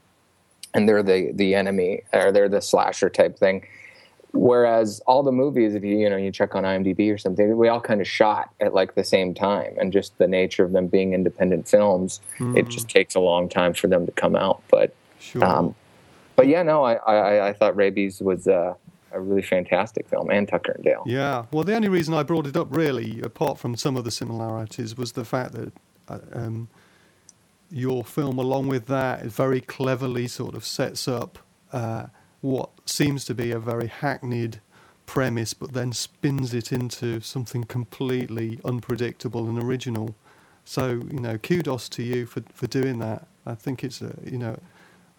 and 0.74 0.88
they're 0.88 1.04
the 1.04 1.32
the 1.34 1.56
enemy 1.56 2.02
or 2.14 2.32
they're 2.32 2.50
the 2.50 2.62
slasher 2.62 3.10
type 3.10 3.38
thing. 3.38 3.66
Whereas 4.32 5.02
all 5.08 5.24
the 5.24 5.32
movies, 5.32 5.74
if 5.74 5.84
you 5.84 5.98
you 5.98 6.10
know 6.10 6.16
you 6.18 6.32
check 6.32 6.54
on 6.54 6.64
IMDb 6.64 7.12
or 7.12 7.18
something, 7.18 7.58
we 7.58 7.68
all 7.68 7.82
kind 7.82 8.00
of 8.00 8.08
shot 8.08 8.52
at 8.60 8.76
like 8.76 8.94
the 8.94 9.04
same 9.04 9.34
time, 9.34 9.74
and 9.80 9.92
just 9.92 10.16
the 10.20 10.28
nature 10.28 10.64
of 10.64 10.72
them 10.72 10.86
being 10.88 11.14
independent 11.14 11.68
films, 11.68 12.22
it 12.56 12.68
just 12.68 12.88
takes 12.90 13.16
a 13.16 13.20
long 13.20 13.50
time 13.50 13.74
for 13.74 13.88
them 13.88 14.06
to 14.06 14.12
come 14.12 14.36
out. 14.36 14.62
But 14.70 14.94
Sure. 15.20 15.44
um, 15.44 15.76
but 16.36 16.48
yeah, 16.48 16.62
no, 16.64 16.84
I, 16.84 16.94
I 16.94 17.48
I 17.50 17.54
thought 17.54 17.76
Rabies 17.76 18.22
was 18.22 18.48
uh, 18.48 18.76
a 19.12 19.20
really 19.20 19.42
fantastic 19.42 20.08
film, 20.08 20.30
and 20.30 20.48
Tucker 20.48 20.74
and 20.74 20.84
Dale. 20.84 21.04
Yeah. 21.08 21.46
Well, 21.52 21.64
the 21.64 21.74
only 21.76 21.90
reason 21.90 22.14
I 22.14 22.22
brought 22.22 22.46
it 22.46 22.56
up, 22.56 22.68
really, 22.70 23.22
apart 23.22 23.58
from 23.58 23.76
some 23.76 23.98
of 23.98 24.04
the 24.04 24.12
similarities, 24.12 24.96
was 24.96 25.14
the 25.14 25.26
fact 25.26 25.54
that 25.54 25.68
uh, 25.70 25.72
um, 26.34 26.70
your 27.72 28.04
film, 28.04 28.40
along 28.40 28.68
with 28.68 28.88
that, 28.88 29.26
it 29.26 29.32
very 29.32 29.62
cleverly 29.62 30.28
sort 30.28 30.56
of 30.56 30.66
sets 30.66 31.08
up 31.08 31.40
uh, 31.74 32.08
what 32.42 32.72
seems 32.86 33.26
to 33.26 33.36
be 33.36 33.52
a 33.52 33.60
very 33.60 33.88
hackneyed 33.88 34.62
premise, 35.06 35.54
but 35.54 35.74
then 35.74 35.94
spins 35.94 36.54
it 36.54 36.72
into 36.72 37.20
something 37.22 37.64
completely 37.66 38.60
unpredictable 38.66 39.48
and 39.48 39.62
original. 39.62 40.16
So, 40.66 40.90
you 41.12 41.20
know, 41.20 41.38
kudos 41.38 41.90
to 41.90 42.04
you 42.04 42.26
for, 42.26 42.44
for 42.54 42.68
doing 42.68 43.00
that. 43.00 43.28
I 43.46 43.56
think 43.56 43.84
it's 43.84 44.02
a, 44.02 44.16
you 44.24 44.38
know, 44.38 44.60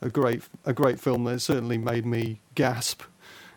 a 0.03 0.11
great 0.11 0.43
a 0.65 0.73
great 0.73 1.01
film 1.01 1.25
that 1.25 1.41
certainly 1.41 1.79
made 1.79 2.07
me 2.07 2.41
gasp 2.55 3.03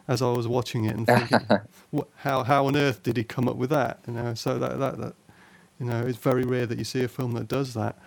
as 0.07 0.21
I 0.21 0.31
was 0.31 0.47
watching 0.47 0.85
it 0.85 0.95
and 0.95 1.09
thinking, 1.09 1.47
how 2.17 2.43
how 2.43 2.67
on 2.67 2.75
earth 2.75 3.03
did 3.03 3.17
he 3.17 3.23
come 3.23 3.47
up 3.47 3.57
with 3.57 3.69
that? 3.71 3.99
You 4.07 4.13
know, 4.13 4.33
so 4.33 4.59
that 4.59 4.79
that, 4.79 4.97
that 4.99 5.15
you 5.79 5.85
know, 5.85 6.01
it's 6.01 6.17
very 6.17 6.43
rare 6.43 6.65
that 6.65 6.77
you 6.77 6.83
see 6.83 7.03
a 7.03 7.07
film 7.07 7.33
that 7.33 7.47
does 7.47 7.73
that. 7.73 7.97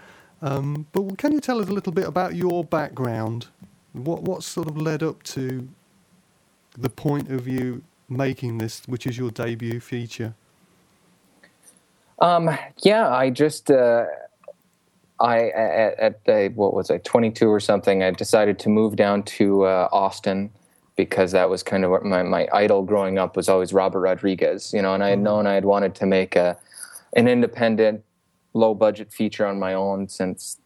Um, 0.42 0.86
but 0.92 1.18
can 1.18 1.32
you 1.32 1.40
tell 1.40 1.60
us 1.60 1.68
a 1.68 1.72
little 1.72 1.92
bit 1.92 2.06
about 2.06 2.34
your 2.34 2.64
background? 2.64 3.48
What 3.92 4.22
what 4.22 4.42
sort 4.42 4.68
of 4.68 4.76
led 4.76 5.02
up 5.02 5.22
to 5.24 5.68
the 6.76 6.90
point 6.90 7.30
of 7.30 7.48
you 7.48 7.82
making 8.08 8.58
this, 8.58 8.82
which 8.86 9.06
is 9.06 9.16
your 9.16 9.30
debut 9.30 9.80
feature? 9.80 10.34
Um, 12.20 12.50
yeah, 12.82 13.08
I 13.08 13.30
just 13.30 13.70
uh, 13.70 14.04
I 15.20 15.48
at, 15.50 16.20
at 16.28 16.54
what 16.54 16.74
was 16.74 16.90
I 16.90 16.98
22 16.98 17.48
or 17.48 17.60
something. 17.60 18.02
I 18.02 18.10
decided 18.10 18.58
to 18.60 18.68
move 18.68 18.96
down 18.96 19.22
to 19.24 19.64
uh, 19.64 19.88
Austin 19.92 20.50
because 20.96 21.32
that 21.32 21.48
was 21.48 21.62
kind 21.62 21.84
of 21.84 21.90
what 21.90 22.04
my 22.04 22.22
my 22.22 22.48
idol 22.52 22.82
growing 22.82 23.18
up 23.18 23.36
was 23.36 23.48
always 23.48 23.72
Robert 23.72 24.00
Rodriguez. 24.00 24.72
You 24.74 24.82
know, 24.82 24.94
and 24.94 25.02
I 25.02 25.10
had 25.10 25.20
known 25.20 25.46
I 25.46 25.54
had 25.54 25.64
wanted 25.64 25.94
to 25.96 26.06
make 26.06 26.36
a 26.36 26.58
an 27.14 27.28
independent, 27.28 28.04
low 28.54 28.74
budget 28.74 29.12
feature 29.12 29.46
on 29.46 29.58
my 29.58 29.74
own 29.74 30.08
since 30.08 30.58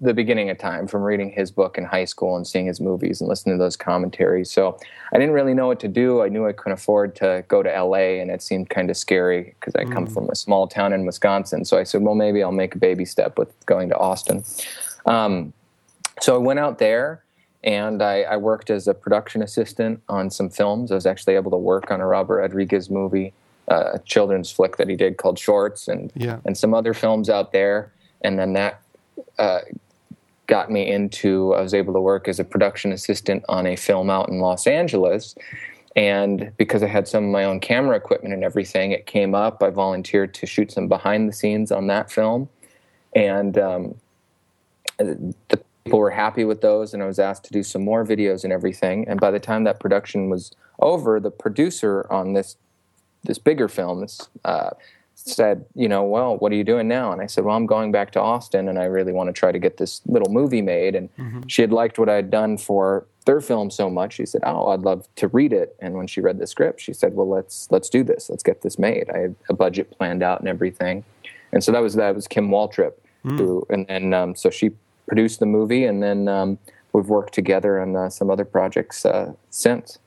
the 0.00 0.14
beginning 0.14 0.48
of 0.48 0.56
time 0.56 0.86
from 0.86 1.02
reading 1.02 1.30
his 1.30 1.50
book 1.50 1.76
in 1.76 1.84
high 1.84 2.04
school 2.04 2.36
and 2.36 2.46
seeing 2.46 2.66
his 2.66 2.80
movies 2.80 3.20
and 3.20 3.28
listening 3.28 3.58
to 3.58 3.62
those 3.62 3.76
commentaries. 3.76 4.50
So 4.50 4.78
I 5.12 5.18
didn't 5.18 5.34
really 5.34 5.52
know 5.52 5.66
what 5.66 5.80
to 5.80 5.88
do. 5.88 6.22
I 6.22 6.28
knew 6.28 6.46
I 6.46 6.52
couldn't 6.52 6.72
afford 6.72 7.14
to 7.16 7.44
go 7.48 7.62
to 7.62 7.68
LA 7.68 8.20
and 8.20 8.30
it 8.30 8.40
seemed 8.40 8.70
kind 8.70 8.88
of 8.90 8.96
scary 8.96 9.54
because 9.60 9.74
I 9.74 9.84
come 9.84 10.06
from 10.06 10.30
a 10.30 10.34
small 10.34 10.66
town 10.66 10.94
in 10.94 11.04
Wisconsin. 11.04 11.64
So 11.66 11.78
I 11.78 11.84
said, 11.84 12.00
well, 12.02 12.14
maybe 12.14 12.42
I'll 12.42 12.52
make 12.52 12.74
a 12.74 12.78
baby 12.78 13.04
step 13.04 13.38
with 13.38 13.54
going 13.66 13.90
to 13.90 13.98
Austin. 13.98 14.44
Um, 15.04 15.52
so 16.20 16.34
I 16.34 16.38
went 16.38 16.58
out 16.58 16.78
there 16.78 17.22
and 17.62 18.02
I, 18.02 18.22
I, 18.22 18.36
worked 18.36 18.70
as 18.70 18.88
a 18.88 18.94
production 18.94 19.42
assistant 19.42 20.00
on 20.08 20.30
some 20.30 20.48
films. 20.48 20.90
I 20.90 20.94
was 20.94 21.06
actually 21.06 21.34
able 21.34 21.50
to 21.50 21.56
work 21.56 21.90
on 21.90 22.00
a 22.00 22.06
Robert 22.06 22.38
Rodriguez 22.38 22.88
movie, 22.88 23.34
a 23.68 23.98
children's 24.04 24.50
flick 24.50 24.76
that 24.76 24.88
he 24.88 24.96
did 24.96 25.16
called 25.16 25.38
Shorts, 25.38 25.88
and 25.88 26.12
Yeah. 26.14 26.38
and 26.44 26.56
some 26.56 26.74
other 26.74 26.94
films 26.94 27.28
out 27.28 27.52
there. 27.52 27.92
And 28.22 28.38
then 28.38 28.52
that 28.54 28.80
uh, 29.38 29.60
got 30.46 30.70
me 30.70 30.88
into. 30.90 31.54
I 31.54 31.60
was 31.60 31.74
able 31.74 31.92
to 31.94 32.00
work 32.00 32.28
as 32.28 32.38
a 32.38 32.44
production 32.44 32.92
assistant 32.92 33.44
on 33.48 33.66
a 33.66 33.76
film 33.76 34.10
out 34.10 34.28
in 34.28 34.40
Los 34.40 34.66
Angeles. 34.66 35.34
And 35.96 36.52
because 36.58 36.82
I 36.82 36.88
had 36.88 37.08
some 37.08 37.24
of 37.24 37.30
my 37.30 37.44
own 37.44 37.58
camera 37.58 37.96
equipment 37.96 38.34
and 38.34 38.44
everything, 38.44 38.92
it 38.92 39.06
came 39.06 39.34
up. 39.34 39.62
I 39.62 39.70
volunteered 39.70 40.34
to 40.34 40.46
shoot 40.46 40.70
some 40.70 40.88
behind 40.88 41.28
the 41.28 41.32
scenes 41.32 41.72
on 41.72 41.86
that 41.86 42.10
film, 42.10 42.48
and 43.14 43.56
um, 43.58 43.94
the 44.98 45.34
people 45.84 45.98
were 46.00 46.10
happy 46.10 46.44
with 46.44 46.60
those 46.62 46.92
and 46.94 47.02
i 47.02 47.06
was 47.06 47.18
asked 47.20 47.44
to 47.44 47.52
do 47.52 47.62
some 47.62 47.84
more 47.84 48.04
videos 48.04 48.42
and 48.42 48.52
everything 48.52 49.06
and 49.08 49.20
by 49.20 49.30
the 49.30 49.38
time 49.38 49.62
that 49.62 49.78
production 49.78 50.28
was 50.28 50.50
over 50.80 51.20
the 51.20 51.30
producer 51.30 52.06
on 52.10 52.32
this 52.32 52.56
this 53.26 53.38
bigger 53.38 53.68
film 53.68 54.00
this, 54.00 54.28
uh, 54.44 54.70
said 55.14 55.64
you 55.74 55.88
know 55.88 56.04
well 56.04 56.36
what 56.36 56.52
are 56.52 56.54
you 56.54 56.64
doing 56.64 56.86
now? 56.86 57.10
And 57.10 57.22
i 57.22 57.26
said 57.26 57.44
well 57.44 57.56
i'm 57.56 57.66
going 57.66 57.90
back 57.90 58.10
to 58.12 58.20
austin 58.20 58.68
and 58.68 58.78
i 58.78 58.84
really 58.84 59.12
want 59.12 59.28
to 59.28 59.32
try 59.32 59.50
to 59.50 59.58
get 59.58 59.78
this 59.78 60.02
little 60.06 60.30
movie 60.30 60.62
made. 60.62 60.94
And 60.94 61.08
she 61.48 61.62
had 61.62 61.72
liked 61.72 61.98
what 61.98 62.08
i 62.08 62.14
had 62.14 62.30
done 62.30 62.58
for 62.58 63.06
their 63.24 63.40
film 63.40 63.70
so 63.70 63.90
much 63.90 64.14
she 64.14 64.26
said 64.26 64.42
oh 64.44 64.68
i'd 64.68 64.80
love 64.80 65.08
to 65.16 65.28
read 65.28 65.52
it. 65.52 65.74
And 65.80 65.94
when 65.94 66.06
she 66.06 66.20
read 66.20 66.38
the 66.38 66.46
script 66.46 66.80
she 66.80 66.92
said 66.92 67.14
well 67.14 67.28
let's 67.28 67.66
let's 67.70 67.88
do 67.88 68.04
this. 68.04 68.28
Let's 68.30 68.42
get 68.42 68.62
this 68.62 68.78
made. 68.78 69.10
I 69.10 69.18
had 69.18 69.34
a 69.48 69.54
budget 69.54 69.90
planned 69.96 70.22
out 70.22 70.40
and 70.40 70.48
everything. 70.48 71.04
And 71.52 71.64
so 71.64 71.72
that 71.72 71.80
was 71.80 71.94
that 71.94 72.14
was 72.14 72.28
kim 72.28 72.48
waltrip 72.50 72.92
who 73.22 73.66
and 73.70 73.86
then 73.88 74.14
um, 74.14 74.36
so 74.36 74.50
she 74.50 74.70
produced 75.06 75.40
the 75.40 75.46
movie, 75.46 75.84
and 75.84 76.02
then 76.02 76.28
um, 76.28 76.58
we've 76.92 77.08
worked 77.08 77.32
together 77.32 77.80
on 77.80 77.96
uh, 77.96 78.08
some 78.10 78.30
other 78.30 78.44
projects 78.44 79.06
uh, 79.06 79.32
since. 79.50 79.98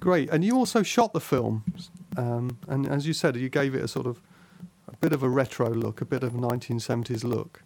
Great. 0.00 0.30
And 0.30 0.44
you 0.44 0.56
also 0.56 0.82
shot 0.82 1.12
the 1.12 1.20
film, 1.20 1.64
um, 2.16 2.58
and 2.68 2.88
as 2.88 3.06
you 3.06 3.12
said, 3.12 3.36
you 3.36 3.48
gave 3.48 3.74
it 3.74 3.82
a 3.82 3.88
sort 3.88 4.06
of 4.06 4.20
a 4.88 4.96
bit 4.96 5.12
of 5.12 5.22
a 5.22 5.28
retro 5.28 5.70
look, 5.70 6.00
a 6.00 6.04
bit 6.04 6.22
of 6.22 6.34
a 6.34 6.38
1970s 6.38 7.24
look. 7.24 7.62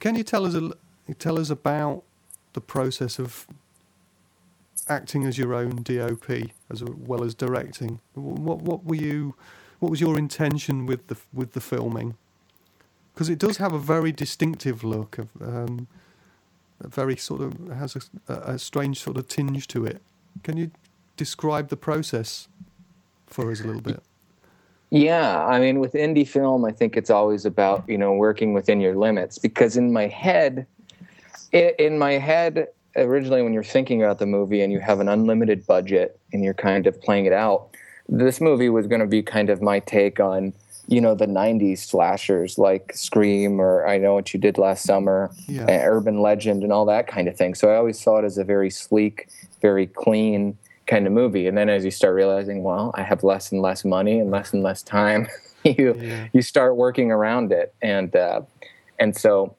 Can 0.00 0.14
you 0.14 0.22
tell 0.22 0.44
us 0.44 0.54
a, 0.54 0.72
tell 1.14 1.38
us 1.38 1.50
about 1.50 2.02
the 2.52 2.60
process 2.60 3.18
of 3.18 3.46
acting 4.88 5.24
as 5.24 5.38
your 5.38 5.54
own 5.54 5.82
DOP 5.82 6.30
as 6.70 6.82
well 6.84 7.22
as 7.22 7.34
directing? 7.34 8.00
What 8.14 8.62
what 8.62 8.84
were 8.84 8.96
you? 8.96 9.34
What 9.78 9.90
was 9.90 10.00
your 10.00 10.18
intention 10.18 10.86
with 10.86 11.06
the 11.06 11.16
with 11.32 11.52
the 11.52 11.60
filming? 11.60 12.16
Because 13.14 13.28
it 13.28 13.38
does 13.38 13.56
have 13.58 13.72
a 13.72 13.78
very 13.78 14.12
distinctive 14.12 14.84
look 14.84 15.18
of. 15.18 15.28
Um, 15.40 15.88
a 16.80 16.88
very 16.88 17.16
sort 17.16 17.40
of 17.40 17.54
has 17.76 17.96
a, 18.28 18.32
a 18.34 18.58
strange 18.58 19.00
sort 19.00 19.16
of 19.16 19.28
tinge 19.28 19.66
to 19.68 19.84
it. 19.84 20.00
Can 20.42 20.56
you 20.56 20.70
describe 21.18 21.68
the 21.68 21.76
process 21.76 22.48
for 23.26 23.50
us 23.50 23.60
a 23.60 23.64
little 23.64 23.82
bit? 23.82 24.02
Yeah, 24.90 25.44
I 25.44 25.60
mean, 25.60 25.80
with 25.80 25.92
indie 25.92 26.26
film, 26.26 26.64
I 26.64 26.72
think 26.72 26.96
it's 26.96 27.10
always 27.10 27.44
about 27.44 27.84
you 27.86 27.98
know 27.98 28.14
working 28.14 28.54
within 28.54 28.80
your 28.80 28.96
limits. 28.96 29.36
Because 29.36 29.76
in 29.76 29.92
my 29.92 30.06
head, 30.06 30.66
in 31.52 31.98
my 31.98 32.12
head, 32.12 32.68
originally 32.96 33.42
when 33.42 33.52
you're 33.52 33.62
thinking 33.62 34.02
about 34.02 34.18
the 34.18 34.24
movie 34.26 34.62
and 34.62 34.72
you 34.72 34.80
have 34.80 35.00
an 35.00 35.08
unlimited 35.10 35.66
budget 35.66 36.18
and 36.32 36.42
you're 36.42 36.54
kind 36.54 36.86
of 36.86 36.98
playing 37.02 37.26
it 37.26 37.34
out, 37.34 37.68
this 38.08 38.40
movie 38.40 38.70
was 38.70 38.86
going 38.86 39.02
to 39.02 39.06
be 39.06 39.22
kind 39.22 39.50
of 39.50 39.60
my 39.60 39.78
take 39.80 40.20
on 40.20 40.54
you 40.86 41.02
know 41.02 41.14
the 41.14 41.26
'90s 41.26 41.80
slashers 41.80 42.56
like 42.56 42.92
Scream 42.94 43.60
or 43.60 43.86
I 43.86 43.98
Know 43.98 44.14
What 44.14 44.32
You 44.32 44.40
Did 44.40 44.56
Last 44.56 44.84
Summer, 44.84 45.30
Yeah. 45.46 45.64
uh, 45.64 45.80
Urban 45.84 46.22
Legend, 46.22 46.62
and 46.62 46.72
all 46.72 46.86
that 46.86 47.06
kind 47.06 47.28
of 47.28 47.36
thing. 47.36 47.54
So 47.54 47.68
I 47.68 47.76
always 47.76 48.00
saw 48.00 48.20
it 48.20 48.24
as 48.24 48.38
a 48.38 48.44
very 48.44 48.70
sleek, 48.70 49.28
very 49.60 49.86
clean 49.86 50.56
kind 50.88 51.06
of 51.06 51.12
movie. 51.12 51.46
And 51.46 51.56
then 51.56 51.68
as 51.68 51.84
you 51.84 51.92
start 51.92 52.14
realizing, 52.16 52.64
well, 52.64 52.90
I 52.94 53.02
have 53.04 53.22
less 53.22 53.52
and 53.52 53.62
less 53.62 53.84
money 53.84 54.18
and 54.18 54.30
less 54.32 54.52
and 54.52 54.64
less 54.64 54.82
time, 54.82 55.28
you 55.64 55.94
Yeah. 56.00 56.26
you 56.32 56.42
start 56.42 56.76
working 56.76 57.12
around 57.12 57.52
it, 57.52 57.72
and 57.80 58.14
uh, 58.16 58.40
and 58.98 59.16
so 59.16 59.54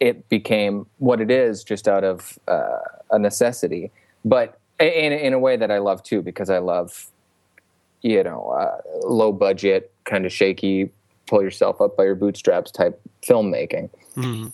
it 0.00 0.28
became 0.28 0.86
what 0.98 1.20
it 1.20 1.30
is 1.30 1.62
just 1.62 1.86
out 1.86 2.04
of 2.04 2.38
uh, 2.48 2.78
a 3.10 3.18
necessity, 3.18 3.90
but 4.24 4.58
in 4.80 5.12
in 5.12 5.32
a 5.34 5.38
way 5.38 5.56
that 5.56 5.70
I 5.70 5.78
love 5.78 6.02
too 6.02 6.22
because 6.22 6.50
I 6.50 6.58
love 6.58 7.10
you 8.02 8.22
know 8.22 8.48
uh, 8.50 8.78
low 9.06 9.32
budget, 9.32 9.92
kind 10.04 10.24
of 10.26 10.32
shaky, 10.32 10.90
pull 11.26 11.42
yourself 11.42 11.80
up 11.80 11.96
by 11.96 12.04
your 12.04 12.14
bootstraps 12.14 12.70
type 12.70 13.00
filmmaking, 13.22 13.90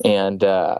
and 0.04 0.42
uh, 0.44 0.78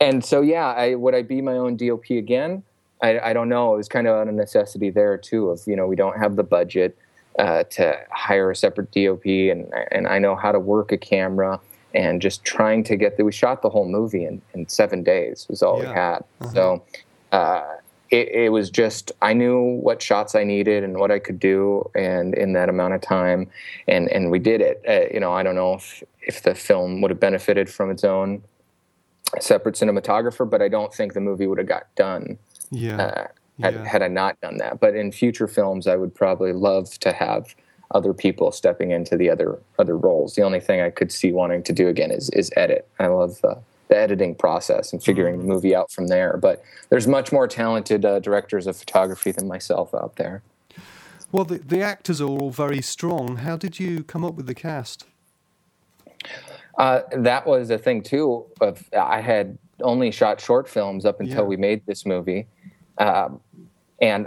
and 0.00 0.24
so 0.24 0.40
yeah, 0.40 0.66
I 0.66 0.94
would 0.94 1.14
I 1.14 1.22
be 1.22 1.40
my 1.42 1.56
own 1.56 1.76
DOP 1.76 2.10
again? 2.10 2.62
I, 3.02 3.18
I 3.18 3.32
don't 3.32 3.48
know. 3.48 3.74
It 3.74 3.76
was 3.76 3.88
kind 3.88 4.06
of 4.06 4.16
out 4.16 4.28
of 4.28 4.34
necessity 4.34 4.90
there 4.90 5.18
too. 5.18 5.50
Of 5.50 5.60
you 5.66 5.76
know 5.76 5.86
we 5.86 5.96
don't 5.96 6.18
have 6.18 6.36
the 6.36 6.44
budget 6.44 6.96
uh, 7.38 7.64
to 7.64 7.98
hire 8.10 8.50
a 8.50 8.56
separate 8.56 8.92
DOP, 8.92 9.24
and 9.26 9.70
and 9.90 10.06
I 10.06 10.18
know 10.18 10.36
how 10.36 10.52
to 10.52 10.60
work 10.60 10.92
a 10.92 10.96
camera, 10.98 11.60
and 11.94 12.22
just 12.22 12.44
trying 12.44 12.84
to 12.84 12.96
get 12.96 13.16
the. 13.16 13.24
We 13.24 13.32
shot 13.32 13.62
the 13.62 13.70
whole 13.70 13.88
movie 13.88 14.24
in, 14.24 14.40
in 14.54 14.68
seven 14.68 15.02
days 15.02 15.46
was 15.50 15.62
all 15.62 15.78
we 15.78 15.86
Yeah. 15.86 16.14
had. 16.14 16.24
So 16.52 16.82
uh, 17.32 17.64
it, 18.10 18.28
it 18.28 18.52
was 18.52 18.70
just 18.70 19.10
I 19.20 19.32
knew 19.32 19.60
what 19.82 20.00
shots 20.00 20.34
I 20.34 20.44
needed 20.44 20.84
and 20.84 20.98
what 20.98 21.10
I 21.10 21.18
could 21.18 21.40
do, 21.40 21.90
and 21.96 22.34
in 22.34 22.52
that 22.52 22.68
amount 22.68 22.94
of 22.94 23.00
time, 23.00 23.50
and 23.88 24.08
and 24.10 24.30
we 24.30 24.38
did 24.38 24.60
it. 24.60 24.82
Uh, 24.88 25.12
you 25.12 25.18
know, 25.18 25.32
I 25.32 25.42
don't 25.42 25.56
know 25.56 25.74
if 25.74 26.04
if 26.22 26.42
the 26.44 26.54
film 26.54 27.00
would 27.00 27.10
have 27.10 27.18
benefited 27.20 27.68
from 27.68 27.90
its 27.90 28.04
own 28.04 28.42
separate 29.40 29.74
cinematographer, 29.74 30.48
but 30.48 30.62
I 30.62 30.68
don't 30.68 30.92
think 30.94 31.14
the 31.14 31.20
movie 31.20 31.46
would 31.48 31.58
have 31.58 31.66
got 31.66 31.92
done 31.96 32.38
Yeah. 32.72 32.96
uh, 33.00 33.26
had, 33.60 33.74
Yeah. 33.74 33.84
had 33.84 34.02
I 34.02 34.08
not 34.08 34.40
done 34.40 34.56
that. 34.58 34.80
But 34.80 34.96
in 34.96 35.12
future 35.12 35.46
films, 35.46 35.86
I 35.86 35.94
would 35.96 36.14
probably 36.14 36.52
love 36.52 36.98
to 37.00 37.12
have 37.12 37.54
other 37.92 38.14
people 38.14 38.50
stepping 38.50 38.90
into 38.90 39.16
the 39.16 39.28
other 39.30 39.58
other 39.78 39.96
roles. 39.96 40.34
The 40.34 40.42
only 40.42 40.60
thing 40.60 40.80
I 40.80 40.88
could 40.90 41.12
see 41.12 41.30
wanting 41.30 41.62
to 41.64 41.72
do 41.72 41.88
again 41.88 42.10
is 42.10 42.30
is 42.30 42.50
edit. 42.56 42.88
I 42.98 43.06
love 43.08 43.38
uh, 43.44 43.56
the 43.88 43.96
editing 43.98 44.34
process 44.34 44.92
and 44.94 45.02
figuring 45.04 45.38
the 45.38 45.44
movie 45.44 45.74
out 45.76 45.92
from 45.92 46.06
there. 46.06 46.38
But 46.38 46.62
there's 46.88 47.06
much 47.06 47.30
more 47.30 47.46
talented 47.46 48.04
uh, 48.06 48.18
directors 48.20 48.66
of 48.66 48.76
photography 48.78 49.30
than 49.32 49.46
myself 49.46 49.94
out 49.94 50.16
there. 50.16 50.42
Well, 51.30 51.44
the, 51.44 51.58
the 51.58 51.82
actors 51.82 52.20
are 52.20 52.28
all 52.28 52.50
very 52.50 52.80
strong. 52.82 53.36
How 53.36 53.56
did 53.58 53.78
you 53.78 54.02
come 54.04 54.24
up 54.24 54.34
with 54.34 54.46
the 54.46 54.54
cast? 54.54 55.04
Uh, 56.78 57.02
that 57.12 57.46
was 57.46 57.68
a 57.70 57.76
thing 57.78 58.02
too. 58.02 58.46
Of 58.60 58.88
I 58.98 59.20
had 59.20 59.58
only 59.82 60.10
shot 60.10 60.40
short 60.40 60.68
films 60.68 61.04
up 61.04 61.20
until 61.20 61.42
Yeah. 61.42 61.48
we 61.48 61.56
made 61.56 61.84
this 61.86 62.06
movie, 62.06 62.46
um, 62.98 63.40
and 64.00 64.26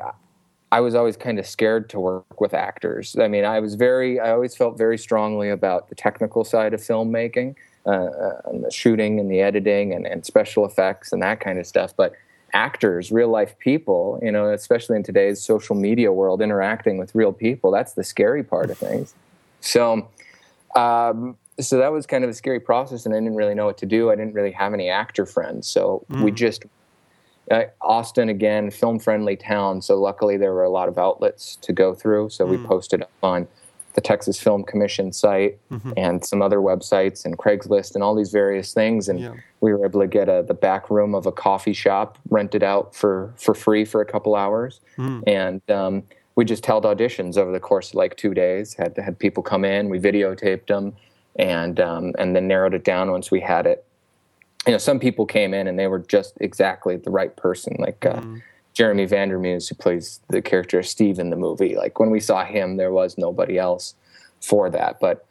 I 0.72 0.80
was 0.82 0.96
always 0.96 1.16
kind 1.16 1.40
of 1.40 1.46
scared 1.46 1.90
to 1.92 2.00
work 2.00 2.42
with 2.42 2.54
actors. 2.54 3.16
I 3.20 3.28
mean, 3.28 3.46
I 3.46 3.60
was 3.60 3.76
very, 3.76 4.20
I 4.20 4.32
always 4.32 4.56
felt 4.56 4.78
very 4.78 4.98
strongly 4.98 5.50
about 5.50 5.90
the 5.90 5.96
technical 5.96 6.44
side 6.44 6.74
of 6.74 6.82
filmmaking, 6.82 7.56
uh, 7.86 7.90
uh, 7.90 8.42
and 8.46 8.64
the 8.64 8.72
shooting 8.72 9.20
and 9.20 9.30
the 9.30 9.42
editing 9.42 9.94
and, 9.94 10.08
and 10.08 10.26
special 10.26 10.66
effects 10.66 11.14
and 11.14 11.22
that 11.22 11.40
kind 11.40 11.60
of 11.60 11.68
stuff. 11.68 11.96
But 11.96 12.14
actors, 12.52 13.12
real 13.12 13.30
life 13.30 13.58
people, 13.60 14.20
you 14.24 14.32
know, 14.32 14.50
especially 14.52 14.96
in 14.96 15.04
today's 15.04 15.42
social 15.42 15.76
media 15.76 16.12
world, 16.12 16.42
interacting 16.42 16.98
with 16.98 17.14
real 17.14 17.32
people, 17.32 17.70
that's 17.70 17.94
the 17.94 18.04
scary 18.04 18.44
part 18.44 18.72
of 18.72 18.78
things. 18.78 19.14
So, 19.62 20.10
um, 20.76 21.38
so 21.60 21.78
that 21.78 21.92
was 21.92 22.06
kind 22.06 22.24
of 22.24 22.30
a 22.30 22.34
scary 22.34 22.60
process, 22.60 23.06
and 23.06 23.14
I 23.14 23.20
didn't 23.20 23.36
really 23.36 23.56
know 23.56 23.66
what 23.66 23.78
to 23.78 23.86
do. 23.86 24.10
I 24.12 24.16
didn't 24.16 24.34
really 24.34 24.52
have 24.52 24.74
any 24.74 24.90
actor 24.90 25.26
friends, 25.26 25.68
so 25.68 26.06
mm. 26.10 26.24
we 26.24 26.32
just 26.32 26.66
uh, 27.52 27.64
Austin 27.82 28.30
again, 28.30 28.72
film 28.72 29.00
friendly 29.00 29.36
town. 29.36 29.82
So 29.82 30.00
luckily 30.00 30.38
there 30.38 30.54
were 30.54 30.64
a 30.64 30.70
lot 30.70 30.90
of 30.90 30.98
outlets 30.98 31.56
to 31.58 31.74
go 31.74 31.94
through. 31.94 32.30
So 32.30 32.46
mm. 32.46 32.52
we 32.52 32.58
posted 32.58 33.04
up 33.04 33.12
on 33.22 33.48
the 33.94 34.02
Texas 34.02 34.40
Film 34.40 34.64
Commission 34.64 35.14
site 35.14 35.58
mm-hmm. 35.72 35.94
and 35.96 36.24
some 36.24 36.42
other 36.42 36.58
websites 36.58 37.24
and 37.24 37.38
Craigslist 37.38 37.96
and 37.96 38.04
all 38.04 38.14
these 38.14 38.32
various 38.32 38.74
things. 38.74 39.08
And 39.08 39.20
yeah. 39.20 39.34
we 39.62 39.74
were 39.74 39.86
able 39.86 40.02
to 40.02 40.08
get 40.08 40.28
a, 40.28 40.44
the 40.46 40.54
back 40.54 40.90
room 40.90 41.16
of 41.16 41.26
a 41.26 41.32
coffee 41.32 41.74
shop 41.74 42.18
rented 42.30 42.62
out 42.62 42.94
for, 42.94 43.34
for 43.38 43.54
free 43.54 43.86
for 43.86 44.02
a 44.02 44.06
couple 44.06 44.36
hours. 44.36 44.82
Mm. 44.98 45.24
And 45.28 45.72
um, 45.72 46.04
we 46.36 46.44
just 46.44 46.66
held 46.66 46.84
auditions 46.84 47.38
over 47.38 47.52
the 47.52 47.60
course 47.60 47.90
of 47.90 47.96
like 47.96 48.18
two 48.18 48.34
days. 48.34 48.74
Had 48.74 48.98
had 48.98 49.18
people 49.18 49.42
come 49.42 49.64
in, 49.64 49.90
we 49.90 50.00
videotaped 50.00 50.68
them, 50.68 50.94
and 51.38 51.80
um, 51.80 52.14
and 52.20 52.36
then 52.36 52.48
narrowed 52.48 52.74
it 52.74 52.84
down 52.84 53.10
once 53.12 53.32
we 53.32 53.40
had 53.40 53.66
it 53.66 53.86
you 54.66 54.72
know, 54.72 54.78
some 54.78 55.00
people 55.00 55.26
came 55.26 55.54
in 55.54 55.68
and 55.68 55.78
they 55.78 55.88
were 55.88 56.00
just 56.00 56.34
exactly 56.40 56.98
the 56.98 57.12
right 57.12 57.36
person, 57.36 57.76
like 57.80 58.06
uh, 58.06 58.22
mm. 58.22 58.42
Jeremy 58.74 59.06
Vandermeuse, 59.06 59.70
who 59.70 59.76
plays 59.76 60.20
the 60.30 60.42
character 60.42 60.82
Steve 60.84 61.20
in 61.20 61.30
the 61.30 61.36
movie. 61.36 61.76
Like 61.76 62.00
when 62.00 62.10
we 62.10 62.20
saw 62.20 62.44
him, 62.44 62.78
there 62.78 62.92
was 62.92 63.18
nobody 63.18 63.58
else 63.58 63.96
for 64.42 64.70
that. 64.70 65.00
But 65.00 65.26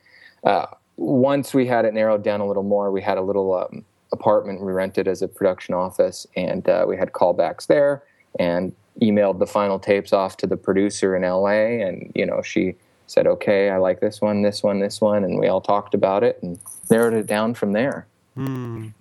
uh, 0.45 0.67
once 0.97 1.53
we 1.53 1.67
had 1.67 1.85
it 1.85 1.95
narrowed 1.95 2.23
down 2.23 2.41
a 2.41 2.47
little 2.47 2.63
more, 2.63 2.91
we 2.91 3.03
had 3.03 3.19
a 3.19 3.23
little 3.23 3.55
um, 3.55 3.85
apartment 4.13 4.61
we 4.61 4.73
rented 4.73 5.09
as 5.09 5.21
a 5.23 5.29
production 5.29 5.75
office, 5.75 6.27
and 6.37 6.69
uh, 6.69 6.85
we 6.89 6.97
had 6.97 7.13
callbacks 7.13 7.67
there, 7.67 8.03
and 8.39 8.73
emailed 9.03 9.41
the 9.41 9.47
final 9.47 9.79
tapes 9.79 10.13
off 10.13 10.37
to 10.39 10.47
the 10.47 10.57
producer 10.57 11.17
in 11.17 11.23
LA, 11.23 11.85
and 11.85 12.13
you 12.15 12.25
know 12.25 12.41
she 12.43 12.77
said, 13.07 13.27
"Okay, 13.27 13.71
I 13.71 13.79
like 13.79 14.01
this 14.01 14.21
one, 14.21 14.43
this 14.43 14.63
one, 14.63 14.79
this 14.79 15.01
one," 15.01 15.25
and 15.25 15.39
we 15.39 15.49
all 15.49 15.61
talked 15.61 15.95
about 15.95 16.23
it 16.23 16.39
and 16.43 16.59
narrowed 16.91 17.15
it 17.15 17.27
down 17.27 17.55
from 17.55 17.73
there. 17.73 18.07
Mm. 18.37 18.93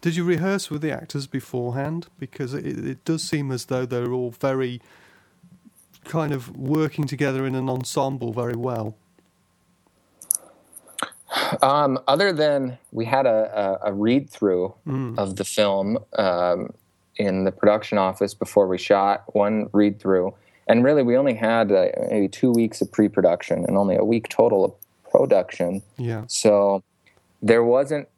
Did 0.00 0.16
you 0.16 0.24
rehearse 0.24 0.70
with 0.70 0.82
the 0.82 0.92
actors 0.92 1.26
beforehand? 1.26 2.08
Because 2.18 2.54
it, 2.54 2.64
it 2.66 3.04
does 3.04 3.22
seem 3.22 3.50
as 3.50 3.66
though 3.66 3.86
they're 3.86 4.12
all 4.12 4.30
very 4.30 4.80
kind 6.04 6.32
of 6.32 6.56
working 6.56 7.06
together 7.06 7.46
in 7.46 7.54
an 7.54 7.68
ensemble 7.68 8.32
very 8.32 8.56
well. 8.56 8.96
Um, 11.62 11.98
other 12.06 12.32
than 12.32 12.78
we 12.92 13.04
had 13.04 13.26
a, 13.26 13.80
a, 13.82 13.90
a 13.90 13.92
read 13.92 14.30
through 14.30 14.74
mm. 14.86 15.18
of 15.18 15.36
the 15.36 15.44
film 15.44 15.98
um, 16.18 16.72
in 17.16 17.44
the 17.44 17.52
production 17.52 17.98
office 17.98 18.34
before 18.34 18.68
we 18.68 18.78
shot, 18.78 19.34
one 19.34 19.68
read 19.72 19.98
through. 19.98 20.34
And 20.66 20.84
really, 20.84 21.02
we 21.02 21.16
only 21.16 21.34
had 21.34 21.70
uh, 21.72 21.88
maybe 22.10 22.28
two 22.28 22.50
weeks 22.50 22.80
of 22.80 22.90
pre 22.90 23.08
production 23.08 23.64
and 23.66 23.76
only 23.76 23.96
a 23.96 24.04
week 24.04 24.28
total 24.28 24.64
of 24.64 24.74
production. 25.10 25.82
Yeah. 25.98 26.24
So 26.28 26.82
there 27.42 27.62
wasn't 27.62 28.08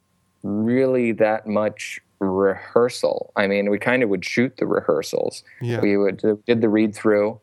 really 0.47 1.11
that 1.13 1.47
much 1.47 1.99
rehearsal. 2.19 3.31
I 3.35 3.47
mean, 3.47 3.69
we 3.69 3.77
kind 3.77 4.03
of 4.03 4.09
would 4.09 4.25
shoot 4.25 4.57
the 4.57 4.65
rehearsals. 4.65 5.43
Yeah. 5.61 5.79
We 5.79 5.97
would 5.97 6.17
did 6.45 6.61
the 6.61 6.69
read 6.69 6.95
through, 6.95 7.39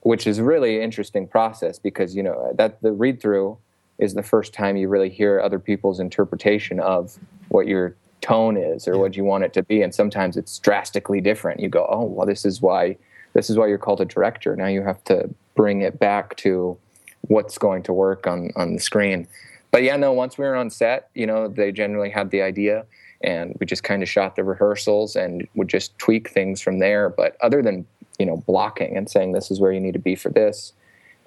which 0.00 0.26
is 0.26 0.40
really 0.40 0.80
interesting 0.80 1.26
process 1.26 1.78
because 1.78 2.14
you 2.14 2.22
know 2.22 2.52
that 2.56 2.80
the 2.82 2.92
read 2.92 3.20
through 3.20 3.58
is 3.98 4.14
the 4.14 4.22
first 4.22 4.52
time 4.54 4.76
you 4.76 4.88
really 4.88 5.10
hear 5.10 5.40
other 5.40 5.58
people's 5.58 6.00
interpretation 6.00 6.78
of 6.80 7.18
what 7.48 7.66
your 7.66 7.96
tone 8.20 8.56
is 8.56 8.86
or 8.88 8.94
yeah. 8.94 9.00
what 9.00 9.16
you 9.16 9.24
want 9.24 9.44
it 9.44 9.52
to 9.52 9.62
be 9.62 9.80
and 9.80 9.94
sometimes 9.94 10.36
it's 10.36 10.58
drastically 10.58 11.20
different 11.20 11.60
you 11.60 11.68
go 11.68 11.86
oh 11.88 12.02
well 12.02 12.26
this 12.26 12.44
is 12.44 12.60
why 12.60 12.96
this 13.32 13.48
is 13.48 13.56
why 13.56 13.66
you're 13.66 13.78
called 13.78 14.00
a 14.00 14.04
director 14.04 14.56
now 14.56 14.66
you 14.66 14.82
have 14.82 15.02
to 15.04 15.32
bring 15.54 15.82
it 15.82 16.00
back 16.00 16.36
to 16.36 16.76
what's 17.22 17.58
going 17.58 17.82
to 17.82 17.92
work 17.92 18.26
on 18.26 18.50
on 18.56 18.74
the 18.74 18.80
screen 18.80 19.26
but 19.70 19.82
yeah, 19.82 19.96
no, 19.96 20.12
once 20.12 20.38
we 20.38 20.44
were 20.44 20.56
on 20.56 20.70
set, 20.70 21.10
you 21.14 21.26
know, 21.26 21.48
they 21.48 21.72
generally 21.72 22.10
had 22.10 22.30
the 22.30 22.42
idea 22.42 22.86
and 23.22 23.56
we 23.58 23.66
just 23.66 23.82
kind 23.82 24.02
of 24.02 24.08
shot 24.08 24.36
the 24.36 24.44
rehearsals 24.44 25.16
and 25.16 25.46
would 25.54 25.68
just 25.68 25.98
tweak 25.98 26.30
things 26.30 26.60
from 26.60 26.78
there. 26.78 27.08
But 27.08 27.36
other 27.40 27.62
than, 27.62 27.86
you 28.18 28.26
know, 28.26 28.36
blocking 28.36 28.96
and 28.96 29.10
saying 29.10 29.32
this 29.32 29.50
is 29.50 29.60
where 29.60 29.72
you 29.72 29.80
need 29.80 29.92
to 29.92 29.98
be 29.98 30.14
for 30.14 30.30
this. 30.30 30.72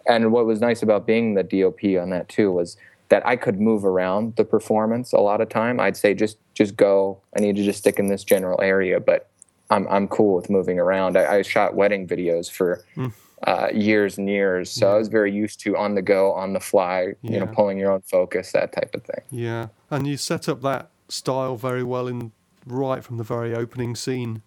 And 0.08 0.32
what 0.32 0.46
was 0.46 0.60
nice 0.60 0.82
about 0.82 1.06
being 1.06 1.36
the 1.36 1.44
DOP 1.44 1.84
on 2.02 2.10
that 2.10 2.30
too 2.30 2.52
was 2.52 2.78
that 3.10 3.26
I 3.28 3.36
could 3.36 3.60
move 3.60 3.86
around 3.86 4.38
the 4.38 4.46
performance 4.46 5.12
a 5.14 5.20
lot 5.20 5.42
of 5.42 5.50
time. 5.50 5.80
I'd 5.80 5.98
say 5.98 6.14
just 6.14 6.38
just 6.54 6.76
go. 6.76 7.20
I 7.36 7.42
need 7.42 7.56
to 7.58 7.64
just 7.64 7.80
stick 7.80 8.00
in 8.00 8.08
this 8.08 8.24
general 8.24 8.60
area, 8.62 9.00
but 9.00 9.30
I'm 9.70 9.88
I'm 9.90 10.08
cool 10.08 10.36
with 10.36 10.50
moving 10.50 10.80
around. 10.80 11.18
I, 11.18 11.36
I 11.36 11.42
shot 11.42 11.76
wedding 11.76 12.08
videos 12.08 12.50
for 12.50 12.84
mm 12.96 13.14
uh, 13.44 13.68
years 13.74 14.18
and 14.18 14.30
years. 14.30 14.70
So 14.70 14.88
yeah. 14.88 14.96
I 14.96 14.98
was 14.98 15.08
very 15.08 15.32
used 15.32 15.60
to 15.62 15.76
on 15.78 15.96
the 15.96 16.02
go, 16.02 16.32
on 16.34 16.54
the 16.54 16.60
fly, 16.60 17.14
you 17.22 17.40
know, 17.40 17.48
pulling 17.48 17.78
your 17.78 17.92
own 17.92 18.02
focus, 18.02 18.52
that 18.52 18.72
type 18.72 18.94
of 18.94 19.04
thing. 19.04 19.22
Yeah, 19.32 19.68
and 19.90 20.08
you 20.08 20.18
set 20.18 20.48
up 20.48 20.62
that 20.62 20.90
style 21.10 21.56
very 21.56 21.84
well 21.84 22.08
in 22.08 22.32
right 22.66 23.04
from 23.04 23.18
the 23.18 23.24
very 23.24 23.56
opening 23.56 23.96
scene, 23.96 24.42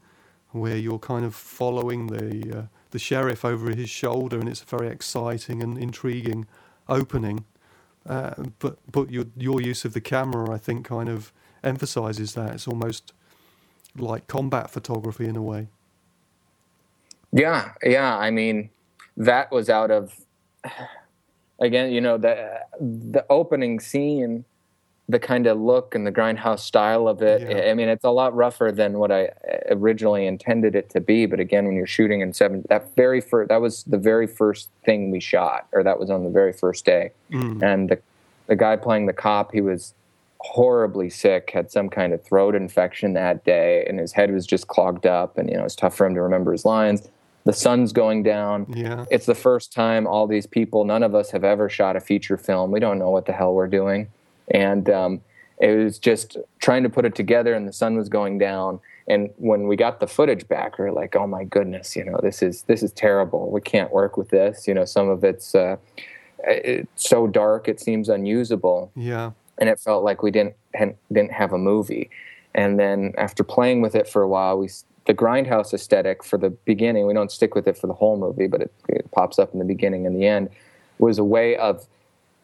where 0.53 0.77
you're 0.77 0.99
kind 0.99 1.25
of 1.25 1.35
following 1.35 2.07
the 2.07 2.59
uh, 2.59 2.63
the 2.91 2.99
sheriff 2.99 3.45
over 3.45 3.71
his 3.71 3.91
shoulder, 3.91 4.39
and 4.39 4.49
it's 4.49 4.63
a 4.63 4.67
very 4.67 4.89
exciting 4.89 5.63
and 5.63 5.77
intriguing 5.77 6.47
opening. 6.89 7.45
Uh, 8.07 8.35
but 8.59 8.79
but 8.91 9.11
your 9.11 9.25
your 9.37 9.61
use 9.61 9.85
of 9.85 9.95
the 9.95 10.01
camera, 10.01 10.51
I 10.51 10.59
think, 10.59 10.87
kind 10.87 11.09
of 11.09 11.33
emphasizes 11.65 12.35
that. 12.35 12.55
It's 12.55 12.69
almost 12.69 13.13
like 13.97 14.29
combat 14.29 14.71
photography 14.71 15.27
in 15.27 15.37
a 15.37 15.43
way. 15.43 15.69
Yeah, 17.33 17.73
yeah. 17.83 18.17
I 18.17 18.31
mean, 18.31 18.71
that 19.17 19.51
was 19.51 19.69
out 19.69 19.91
of 19.91 20.15
again 21.61 21.93
you 21.93 22.01
know 22.01 22.19
the 22.19 22.61
the 22.81 23.25
opening 23.31 23.79
scene 23.81 24.45
the 25.09 25.19
kind 25.19 25.47
of 25.47 25.61
look 25.61 25.95
and 25.95 26.07
the 26.07 26.13
grindhouse 26.13 26.61
style 26.61 27.07
of 27.07 27.21
it 27.23 27.43
yeah. 27.43 27.71
i 27.71 27.75
mean 27.75 27.89
it's 27.89 28.05
a 28.05 28.11
lot 28.11 28.35
rougher 28.35 28.73
than 28.73 28.99
what 28.99 29.13
i 29.13 29.29
originally 29.71 30.27
intended 30.27 30.75
it 30.75 30.89
to 30.91 31.01
be 31.01 31.27
but 31.27 31.39
again 31.39 31.67
when 31.67 31.77
you're 31.77 31.87
shooting 31.87 32.21
in 32.21 32.33
seven 32.33 32.65
that 32.69 32.95
very 32.97 33.21
first 33.21 33.49
that 33.49 33.61
was 33.61 33.85
the 33.85 33.99
very 33.99 34.27
first 34.27 34.69
thing 34.85 35.11
we 35.11 35.21
shot 35.21 35.67
or 35.73 35.83
that 35.83 35.99
was 35.99 36.11
on 36.11 36.25
the 36.25 36.31
very 36.31 36.53
first 36.53 36.85
day 36.85 37.11
mm. 37.31 37.63
and 37.63 37.91
the 37.91 37.99
the 38.47 38.57
guy 38.57 38.77
playing 38.77 39.07
the 39.07 39.13
cop 39.13 39.53
he 39.53 39.61
was 39.61 39.95
horribly 40.39 41.09
sick 41.09 41.51
had 41.55 41.71
some 41.71 41.89
kind 41.89 42.13
of 42.13 42.23
throat 42.23 42.55
infection 42.55 43.15
that 43.15 43.45
day 43.45 43.85
and 43.89 43.99
his 43.99 44.13
head 44.13 44.33
was 44.33 44.47
just 44.47 44.69
clogged 44.69 45.07
up 45.07 45.39
and 45.39 45.49
you 45.49 45.57
know 45.57 45.65
it's 45.65 45.77
tough 45.77 45.97
for 45.97 46.07
him 46.07 46.15
to 46.15 46.21
remember 46.21 46.53
his 46.53 46.65
lines 46.65 47.09
the 47.45 47.53
sun's 47.53 47.93
going 47.93 48.23
down. 48.23 48.67
Yeah. 48.75 49.05
It's 49.11 49.27
the 49.27 49.35
first 49.35 49.73
time 49.73 50.07
all 50.07 50.27
these 50.27 50.47
people, 50.47 50.85
none 50.85 51.03
of 51.03 51.15
us 51.15 51.31
have 51.31 51.45
ever 51.45 51.69
shot 51.69 51.95
a 51.97 52.01
feature 52.01 52.37
film. 52.37 52.71
We 52.71 52.81
don't 52.81 52.99
know 52.99 53.11
what 53.11 53.27
the 53.27 53.33
hell 53.33 53.55
we're 53.55 53.69
doing. 53.69 54.09
And 54.49 54.89
um, 54.91 55.21
it 55.61 55.77
was 55.77 55.99
just 55.99 56.37
trying 56.61 56.83
to 56.83 56.89
put 56.89 57.05
it 57.05 57.15
together, 57.15 57.55
and 57.55 57.69
the 57.69 57.73
sun 57.73 57.97
was 57.97 58.09
going 58.09 58.39
down. 58.39 58.81
And 59.07 59.31
when 59.37 59.69
we 59.69 59.77
got 59.77 60.01
the 60.01 60.07
footage 60.07 60.49
back, 60.49 60.79
we 60.79 60.87
are 60.87 60.93
like, 60.93 61.15
"Oh 61.15 61.27
my 61.27 61.45
goodness, 61.45 61.95
you 61.95 62.05
know, 62.05 62.19
this 62.23 62.43
is 62.43 62.63
this 62.63 62.83
is 62.83 62.93
terrible. 62.93 63.51
We 63.51 63.61
can't 63.61 63.93
work 63.93 64.17
with 64.17 64.31
this. 64.31 64.67
You 64.67 64.75
know, 64.75 64.85
some 64.85 65.09
of 65.09 65.25
it's 65.25 65.55
uh, 65.55 65.77
it's 66.39 67.09
so 67.09 67.27
dark, 67.27 67.69
it 67.69 67.81
seems 67.81 68.09
unusable. 68.09 68.91
Yeah, 68.97 69.33
and 69.59 69.69
it 69.69 69.79
felt 69.79 70.05
like 70.05 70.23
we 70.23 70.31
didn't 70.31 70.57
didn't 71.13 71.33
have 71.33 71.53
a 71.53 71.59
movie. 71.59 72.11
And 72.55 72.79
then 72.79 73.13
after 73.19 73.43
playing 73.43 73.81
with 73.81 73.95
it 73.95 74.09
for 74.09 74.23
a 74.23 74.29
while, 74.29 74.59
we 74.59 74.69
the 75.07 75.15
grindhouse 75.15 75.73
aesthetic 75.73 76.25
for 76.25 76.39
the 76.39 76.51
beginning 76.51 77.07
we 77.07 77.15
don't 77.15 77.33
stick 77.33 77.55
with 77.55 77.67
it 77.67 77.77
for 77.77 77.87
the 77.87 77.93
whole 77.93 78.17
movie 78.17 78.47
but 78.47 78.63
it, 78.63 78.73
it, 78.89 79.11
pops 79.13 79.39
up 79.39 79.53
in 79.53 79.59
the 79.59 79.65
beginning 79.65 80.07
and 80.07 80.17
the 80.17 80.27
end 80.27 80.49
was 80.99 81.19
a 81.19 81.25
way 81.25 81.57
of 81.57 81.87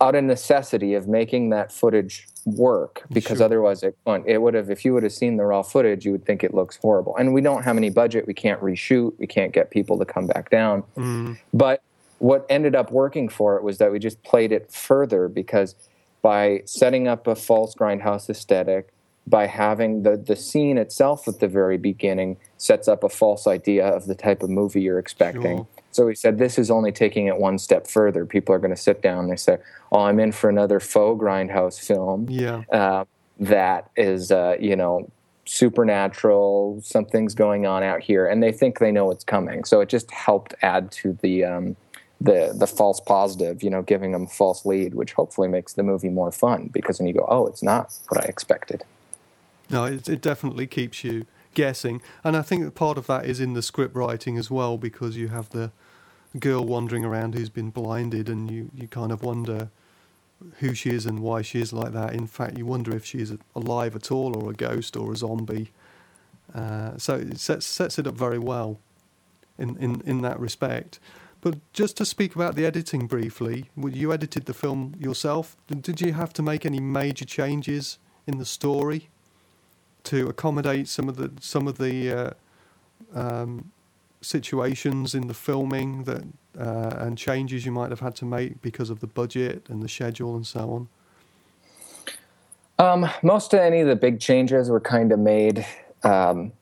out 0.01 0.15
of 0.15 0.25
necessity 0.25 0.95
of 0.95 1.07
making 1.09 1.51
that 1.51 1.71
footage 1.71 2.27
work 2.47 3.05
because 3.13 3.39
sure. 3.39 3.45
otherwise 3.45 3.83
it, 3.83 3.97
it 4.25 4.41
would 4.41 4.55
have 4.55 4.71
if 4.71 4.85
you 4.85 4.95
would 4.95 5.03
have 5.03 5.13
seen 5.13 5.37
the 5.37 5.45
raw 5.45 5.63
footage 5.63 6.07
you 6.07 6.13
would 6.13 6.25
think 6.25 6.43
it 6.43 6.55
looks 6.55 6.77
horrible 6.77 7.15
and 7.17 7.35
we 7.35 7.41
don't 7.41 7.65
have 7.65 7.77
any 7.77 7.91
budget 7.91 8.27
we 8.27 8.35
can't 8.35 8.61
reshoot 8.61 9.13
we 9.19 9.27
can't 9.27 9.53
get 9.53 9.71
people 9.71 9.99
to 9.99 10.05
come 10.05 10.27
back 10.27 10.51
down 10.51 10.83
mm. 10.97 11.37
but 11.53 11.83
what 12.19 12.47
ended 12.49 12.75
up 12.75 12.91
working 12.93 13.29
for 13.29 13.57
it 13.57 13.63
was 13.63 13.79
that 13.79 13.91
we 13.91 13.99
just 13.99 14.23
played 14.23 14.53
it 14.53 14.71
further 14.73 15.29
because 15.29 15.75
by 16.23 16.63
setting 16.67 17.09
up 17.09 17.27
a 17.27 17.35
false 17.35 17.75
grindhouse 17.75 18.29
aesthetic 18.29 18.89
by 19.27 19.47
having 19.47 20.03
the 20.03 20.17
the 20.17 20.37
scene 20.37 20.79
itself 20.79 21.29
at 21.29 21.41
the 21.41 21.49
very 21.49 21.77
beginning 21.77 22.37
sets 22.61 22.89
up 22.89 23.03
a 23.03 23.09
false 23.09 23.47
idea 23.47 23.87
of 23.87 24.07
the 24.07 24.15
type 24.15 24.43
of 24.43 24.51
movie 24.51 24.83
you're 24.83 24.99
expecting. 24.99 25.59
Sure. 25.59 25.69
So 25.93 26.09
he 26.09 26.15
said 26.15 26.39
this 26.39 26.59
is 26.59 26.71
only 26.71 26.93
taking 26.93 27.27
it 27.27 27.39
one 27.39 27.59
step 27.59 27.87
further. 27.87 28.25
People 28.27 28.55
are 28.55 28.59
going 28.59 28.75
to 28.75 28.81
sit 28.81 29.03
down. 29.03 29.25
and 29.25 29.33
They 29.33 29.37
say, 29.37 29.59
"Oh, 29.91 30.01
I'm 30.01 30.21
in 30.21 30.33
for 30.33 30.51
another 30.51 30.79
faux 30.79 31.21
grindhouse 31.21 31.81
film." 31.81 32.27
Yeah. 32.29 32.63
Uh, 32.71 33.05
that 33.41 33.91
is, 33.97 34.31
uh, 34.31 34.57
you 34.61 34.77
know, 34.77 35.11
supernatural, 35.47 36.81
something's 36.83 37.35
going 37.35 37.67
on 37.67 37.83
out 37.83 38.03
here, 38.03 38.27
and 38.27 38.43
they 38.43 38.53
think 38.53 38.79
they 38.79 38.93
know 38.93 39.07
what's 39.07 39.25
coming. 39.25 39.65
So 39.65 39.81
it 39.81 39.89
just 39.89 40.11
helped 40.11 40.55
add 40.63 40.93
to 40.93 41.19
the 41.23 41.45
um, 41.45 41.77
the 42.21 42.53
the 42.55 42.67
false 42.67 43.01
positive, 43.01 43.63
you 43.63 43.71
know, 43.71 43.83
giving 43.83 44.13
them 44.13 44.27
false 44.27 44.67
lead, 44.67 44.95
which 44.95 45.15
hopefully 45.15 45.49
makes 45.49 45.73
the 45.73 45.83
movie 45.83 46.11
more 46.11 46.31
fun 46.31 46.69
because 46.73 46.99
then 46.99 47.07
you 47.07 47.15
go, 47.15 47.27
oh, 47.29 47.47
it's 47.47 47.63
not 47.63 47.97
what 48.11 48.23
I 48.23 48.29
expected. 48.29 48.85
No, 49.71 49.85
it, 49.85 50.09
it 50.09 50.21
definitely 50.21 50.67
keeps 50.67 51.03
you 51.05 51.27
guessing, 51.55 52.01
and 52.25 52.37
I 52.37 52.43
think 52.43 52.75
part 52.75 52.99
of 52.99 53.07
that 53.07 53.27
is 53.27 53.41
in 53.41 53.55
the 53.55 53.63
script 53.63 53.95
writing 53.95 54.39
as 54.39 54.51
well 54.51 54.79
because 54.79 55.17
you 55.17 55.29
have 55.29 55.51
the 55.51 55.73
girl 56.39 56.65
wandering 56.65 57.05
around 57.05 57.35
who's 57.35 57.51
been 57.51 57.71
blinded, 57.71 58.29
and 58.29 58.51
you 58.51 58.71
you 58.75 58.89
kind 58.89 59.13
of 59.13 59.23
wonder 59.23 59.71
who 60.59 60.75
she 60.75 60.91
is 60.91 61.07
and 61.07 61.21
why 61.21 61.43
she 61.43 61.61
is 61.61 61.73
like 61.73 61.93
that. 61.93 62.15
In 62.15 62.27
fact, 62.27 62.57
you 62.57 62.65
wonder 62.65 62.95
if 62.95 63.05
she's 63.05 63.33
alive 63.55 63.95
at 63.97 64.11
all, 64.11 64.37
or 64.37 64.51
a 64.51 64.55
ghost, 64.55 64.97
or 64.97 65.13
a 65.13 65.17
zombie. 65.17 65.73
Uh, 66.55 66.97
so 66.97 67.15
it 67.15 67.39
sets 67.39 67.67
sets 67.67 67.99
it 67.99 68.07
up 68.07 68.15
very 68.15 68.39
well 68.39 68.79
in, 69.59 69.77
in, 69.77 70.01
in 70.05 70.23
that 70.23 70.41
respect. 70.41 70.99
But 71.41 71.59
just 71.73 71.97
to 71.99 72.05
speak 72.05 72.35
about 72.35 72.55
the 72.55 72.67
editing 72.67 73.07
briefly, 73.07 73.71
you 73.77 74.13
edited 74.13 74.45
the 74.45 74.53
film 74.53 74.95
yourself. 74.99 75.57
Did 75.69 76.01
you 76.01 76.13
have 76.13 76.33
to 76.35 76.43
make 76.43 76.67
any 76.67 76.81
major 76.81 77.25
changes 77.25 77.99
in 78.27 78.39
the 78.39 78.45
story 78.45 79.09
to 80.05 80.29
accommodate 80.29 80.89
some 80.89 81.09
of 81.09 81.17
the 81.17 81.31
some 81.41 81.69
of 81.69 81.79
the 81.79 82.11
uh, 82.11 82.31
um, 83.15 83.71
situations 84.21 85.15
in 85.15 85.27
the 85.27 85.35
filming 85.35 86.05
that 86.05 86.25
uh, 86.59 86.97
and 86.99 87.17
changes 87.17 87.65
you 87.65 87.73
might 87.73 87.91
have 87.91 88.01
had 88.01 88.15
to 88.17 88.25
make 88.25 88.61
because 88.63 88.91
of 88.91 89.01
the 89.01 89.07
budget 89.07 89.67
and 89.69 89.83
the 89.83 89.89
schedule 89.89 90.35
and 90.37 90.47
so 90.47 90.71
on? 90.71 90.89
Um, 92.79 93.11
most 93.23 93.53
of 93.53 93.61
any 93.61 93.81
of 93.81 93.89
the 93.89 93.97
big 93.97 94.21
changes 94.21 94.71
were 94.71 94.81
kind 94.81 95.13
of 95.13 95.19
made 95.19 95.67
um, 96.03 96.53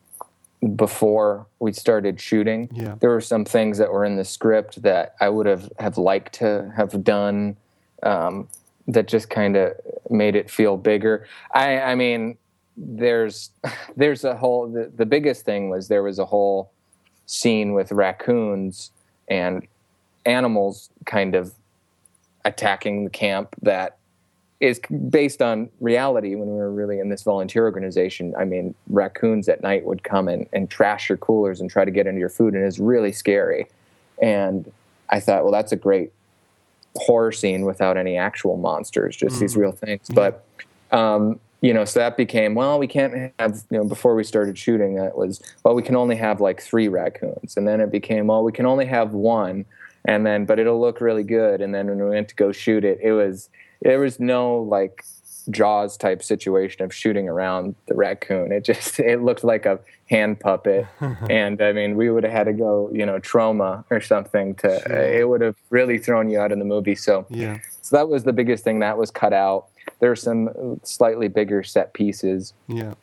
before 0.75 1.47
we 1.61 1.73
started 1.73 2.21
shooting. 2.21 2.69
Yeah. 2.73 2.97
There 2.99 3.11
were 3.11 3.21
some 3.21 3.45
things 3.45 3.79
that 3.79 3.93
were 3.93 4.05
in 4.05 4.17
the 4.17 4.25
script 4.25 4.83
that 4.83 5.15
I 5.21 5.29
would 5.29 5.47
have, 5.47 5.71
have 5.79 5.97
liked 5.97 6.35
to 6.35 6.73
have 6.77 7.05
done 7.05 7.57
um, 8.03 8.49
that 8.89 9.07
just 9.07 9.31
kind 9.31 9.57
of 9.57 9.75
made 10.11 10.35
it 10.35 10.51
feel 10.51 10.77
bigger. 10.77 11.27
I, 11.53 11.81
I 11.81 11.95
mean, 11.95 12.37
there's 12.79 13.51
there's 13.97 14.25
a 14.25 14.37
whole 14.37 14.69
the, 14.69 14.91
the 14.97 15.07
biggest 15.07 15.45
thing 15.45 15.69
was 15.69 15.89
there 15.89 16.03
was 16.03 16.19
a 16.19 16.25
whole 16.25 16.71
scene 17.27 17.75
with 17.75 17.93
raccoons 17.93 18.91
and 19.29 19.67
animals 20.25 20.91
kind 21.05 21.35
of 21.35 21.53
attacking 22.45 23.05
the 23.05 23.11
camp 23.11 23.55
that 23.61 23.99
is 24.61 24.81
based 25.11 25.41
on 25.41 25.69
reality 25.81 26.35
when 26.35 26.49
we 26.49 26.57
were 26.57 26.73
really 26.73 26.99
in 26.99 27.09
this 27.11 27.23
volunteer 27.23 27.65
organization. 27.65 28.35
I 28.37 28.45
mean, 28.45 28.75
raccoons 28.89 29.49
at 29.49 29.63
night 29.63 29.85
would 29.85 30.03
come 30.03 30.27
and, 30.27 30.49
and 30.53 30.69
trash 30.69 31.09
your 31.09 31.19
coolers 31.19 31.61
and 31.61 31.71
try 31.71 31.85
to 31.85 31.91
get 31.91 32.07
into 32.07 32.19
your 32.19 32.29
food, 32.29 32.55
and 32.55 32.65
it's 32.65 32.79
really 32.79 33.13
scary. 33.13 33.69
And 34.21 34.71
I 35.11 35.21
thought, 35.21 35.45
well, 35.45 35.53
that's 35.53 35.71
a 35.71 35.77
great 35.77 36.13
horror 36.97 37.31
scene 37.31 37.65
without 37.65 37.97
any 37.97 38.17
actual 38.17 38.57
monsters, 38.57 39.17
just 39.17 39.37
mm. 39.37 39.41
these 39.41 39.57
real 39.57 39.71
things. 39.71 40.09
But 40.13 40.45
um, 40.91 41.39
you 41.61 41.75
know, 41.75 41.85
so 41.85 41.99
that 42.01 42.17
became 42.17 42.55
well, 42.55 42.79
we 42.79 42.87
can't 42.87 43.33
have 43.39 43.63
you 43.71 43.79
know. 43.79 43.85
Before 43.85 44.15
we 44.15 44.23
started 44.23 44.57
shooting, 44.57 44.95
that 44.95 45.17
was 45.17 45.43
well, 45.65 45.75
we 45.75 45.83
can 45.83 45.97
only 45.97 46.17
have 46.17 46.41
like 46.41 46.63
three 46.63 46.89
raccoons, 46.89 47.57
and 47.57 47.67
then 47.67 47.81
it 47.81 47.91
became 47.91 48.29
well, 48.29 48.45
we 48.45 48.53
can 48.53 48.65
only 48.65 48.87
have 48.87 49.13
one, 49.13 49.65
and 50.05 50.25
then 50.25 50.45
but 50.45 50.59
it'll 50.59 50.81
look 50.81 51.01
really 51.01 51.25
good. 51.25 51.61
And 51.61 51.75
then 51.75 51.89
when 51.89 51.99
we 51.99 52.11
went 52.11 52.29
to 52.29 52.35
go 52.37 52.53
shoot 52.53 52.85
it, 52.85 53.01
it 53.03 53.13
was 53.13 53.51
there 53.83 53.99
was 53.99 54.21
no 54.21 54.59
like 54.59 55.05
Jaws 55.51 55.97
type 55.97 56.23
situation 56.23 56.83
of 56.83 56.95
shooting 56.95 57.29
around 57.29 57.75
the 57.87 57.95
raccoon. 57.95 58.53
It 58.53 58.65
just 58.65 59.01
it 59.01 59.23
looked 59.23 59.43
like 59.43 59.67
a 59.67 59.81
hand 60.09 60.39
puppet, 60.39 60.87
and 61.29 61.61
I 61.61 61.73
mean 61.73 61.97
we 61.97 62.09
would 62.09 62.23
have 62.23 62.33
had 62.33 62.45
to 62.45 62.53
go 62.53 62.89
you 62.93 63.05
know 63.05 63.19
trauma 63.19 63.85
or 63.91 64.01
something 64.01 64.55
to 64.57 64.81
sure. 64.87 64.97
it 64.97 65.29
would 65.29 65.41
have 65.41 65.57
really 65.71 65.99
thrown 65.99 66.31
you 66.31 66.39
out 66.39 66.53
in 66.53 66.61
the 66.61 66.65
movie. 66.65 66.95
So 66.95 67.27
yeah, 67.31 67.59
so 67.83 67.97
that 67.97 68.09
was 68.09 68.23
the 68.23 68.33
biggest 68.33 68.63
thing 68.63 68.79
that 68.79 68.97
was 68.97 69.11
cut 69.11 69.33
out 69.33 69.67
there 70.01 70.11
are 70.11 70.17
some 70.17 70.81
slightly 70.83 71.29
bigger 71.29 71.63
set 71.63 71.93
pieces 71.93 72.53
yeah 72.69 72.95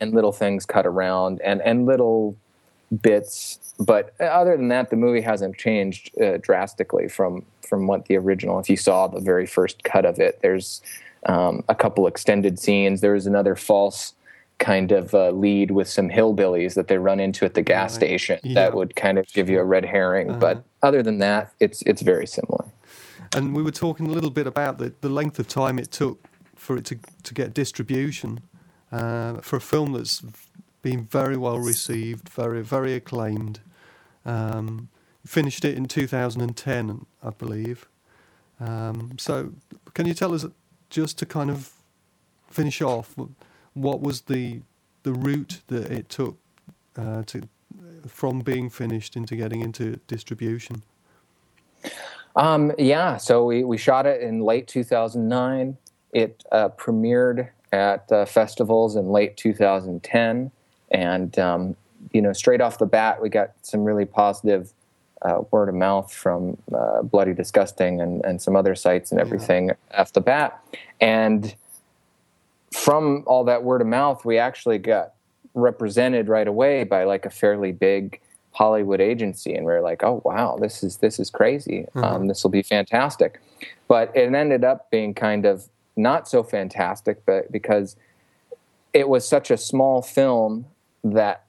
and 0.00 0.14
little 0.14 0.32
things 0.32 0.66
cut 0.66 0.86
around 0.86 1.40
and 1.42 1.60
and 1.62 1.86
little 1.86 2.36
bits 3.02 3.58
but 3.80 4.14
other 4.20 4.56
than 4.56 4.68
that 4.68 4.90
the 4.90 4.96
movie 4.96 5.20
hasn't 5.20 5.56
changed 5.56 6.10
uh, 6.20 6.36
drastically 6.38 7.08
from 7.08 7.44
from 7.62 7.86
what 7.86 8.06
the 8.06 8.16
original 8.16 8.58
if 8.58 8.68
you 8.68 8.76
saw 8.76 9.06
the 9.06 9.20
very 9.20 9.46
first 9.46 9.82
cut 9.84 10.04
of 10.04 10.18
it 10.18 10.40
there's 10.42 10.82
um, 11.26 11.64
a 11.68 11.74
couple 11.74 12.06
extended 12.06 12.58
scenes 12.58 13.00
there's 13.00 13.26
another 13.26 13.56
false 13.56 14.14
kind 14.58 14.92
of 14.92 15.12
uh, 15.14 15.30
lead 15.30 15.72
with 15.72 15.88
some 15.88 16.08
hillbillies 16.08 16.74
that 16.74 16.86
they 16.86 16.98
run 16.98 17.18
into 17.18 17.44
at 17.44 17.54
the 17.54 17.62
gas 17.62 17.92
right. 17.92 17.96
station 17.96 18.38
yeah. 18.44 18.54
that 18.54 18.74
would 18.74 18.94
kind 18.94 19.18
of 19.18 19.26
give 19.32 19.48
you 19.48 19.58
a 19.58 19.64
red 19.64 19.84
herring 19.84 20.30
uh-huh. 20.30 20.38
but 20.38 20.64
other 20.82 21.02
than 21.02 21.18
that 21.18 21.52
it's 21.58 21.82
it's 21.82 22.02
very 22.02 22.26
similar 22.26 22.64
and 23.34 23.56
we 23.56 23.62
were 23.62 23.72
talking 23.72 24.06
a 24.06 24.10
little 24.10 24.30
bit 24.30 24.46
about 24.46 24.78
the, 24.78 24.92
the 25.00 25.08
length 25.08 25.38
of 25.40 25.48
time 25.48 25.78
it 25.78 25.90
took 25.90 26.28
for 26.64 26.76
it 26.76 26.84
to, 26.86 26.98
to 27.22 27.34
get 27.34 27.52
distribution 27.54 28.40
uh, 28.90 29.34
for 29.40 29.56
a 29.56 29.60
film 29.60 29.92
that's 29.92 30.22
been 30.82 31.04
very 31.04 31.36
well 31.36 31.58
received, 31.58 32.28
very, 32.28 32.62
very 32.62 32.94
acclaimed. 32.94 33.60
Um, 34.24 34.88
finished 35.26 35.64
it 35.64 35.76
in 35.76 35.86
2010, 35.86 37.06
I 37.22 37.30
believe. 37.30 37.86
Um, 38.58 39.16
so, 39.18 39.52
can 39.94 40.06
you 40.06 40.14
tell 40.14 40.34
us, 40.34 40.46
just 40.90 41.18
to 41.18 41.26
kind 41.26 41.50
of 41.50 41.70
finish 42.50 42.80
off, 42.80 43.14
what 43.74 44.00
was 44.00 44.22
the 44.22 44.60
the 45.02 45.12
route 45.12 45.60
that 45.66 45.90
it 45.90 46.08
took 46.08 46.38
uh, 46.96 47.22
to 47.24 47.42
from 48.06 48.40
being 48.40 48.70
finished 48.70 49.16
into 49.16 49.36
getting 49.36 49.60
into 49.60 49.96
distribution? 50.06 50.82
Um, 52.36 52.72
yeah, 52.78 53.16
so 53.16 53.44
we, 53.44 53.64
we 53.64 53.76
shot 53.76 54.06
it 54.06 54.20
in 54.22 54.40
late 54.40 54.66
2009. 54.66 55.76
It 56.14 56.44
uh, 56.50 56.70
premiered 56.70 57.50
at 57.72 58.10
uh, 58.10 58.24
festivals 58.24 58.96
in 58.96 59.08
late 59.10 59.36
2010, 59.36 60.50
and 60.90 61.38
um, 61.38 61.76
you 62.12 62.22
know, 62.22 62.32
straight 62.32 62.60
off 62.60 62.78
the 62.78 62.86
bat, 62.86 63.20
we 63.20 63.28
got 63.28 63.52
some 63.62 63.84
really 63.84 64.04
positive 64.04 64.72
uh, 65.22 65.42
word 65.50 65.68
of 65.68 65.74
mouth 65.74 66.12
from 66.12 66.56
uh, 66.74 67.02
Bloody 67.02 67.34
Disgusting 67.34 68.00
and, 68.00 68.24
and 68.24 68.40
some 68.40 68.56
other 68.56 68.74
sites 68.74 69.10
and 69.10 69.20
everything 69.20 69.68
yeah. 69.68 70.00
off 70.00 70.12
the 70.12 70.20
bat. 70.20 70.62
And 71.00 71.54
from 72.72 73.24
all 73.26 73.44
that 73.44 73.64
word 73.64 73.80
of 73.80 73.86
mouth, 73.86 74.24
we 74.24 74.38
actually 74.38 74.78
got 74.78 75.14
represented 75.54 76.28
right 76.28 76.48
away 76.48 76.84
by 76.84 77.04
like 77.04 77.24
a 77.24 77.30
fairly 77.30 77.72
big 77.72 78.20
Hollywood 78.52 79.00
agency, 79.00 79.54
and 79.54 79.66
we 79.66 79.72
are 79.72 79.80
like, 79.80 80.04
"Oh 80.04 80.22
wow, 80.24 80.56
this 80.60 80.84
is 80.84 80.98
this 80.98 81.18
is 81.18 81.28
crazy. 81.28 81.86
Mm-hmm. 81.94 82.04
Um, 82.04 82.26
this 82.28 82.42
will 82.44 82.52
be 82.52 82.62
fantastic." 82.62 83.40
But 83.88 84.14
it 84.16 84.32
ended 84.32 84.62
up 84.62 84.90
being 84.90 85.12
kind 85.12 85.44
of 85.44 85.68
not 85.96 86.28
so 86.28 86.42
fantastic, 86.42 87.24
but 87.24 87.50
because 87.52 87.96
it 88.92 89.08
was 89.08 89.26
such 89.26 89.50
a 89.50 89.56
small 89.56 90.02
film 90.02 90.66
that 91.02 91.44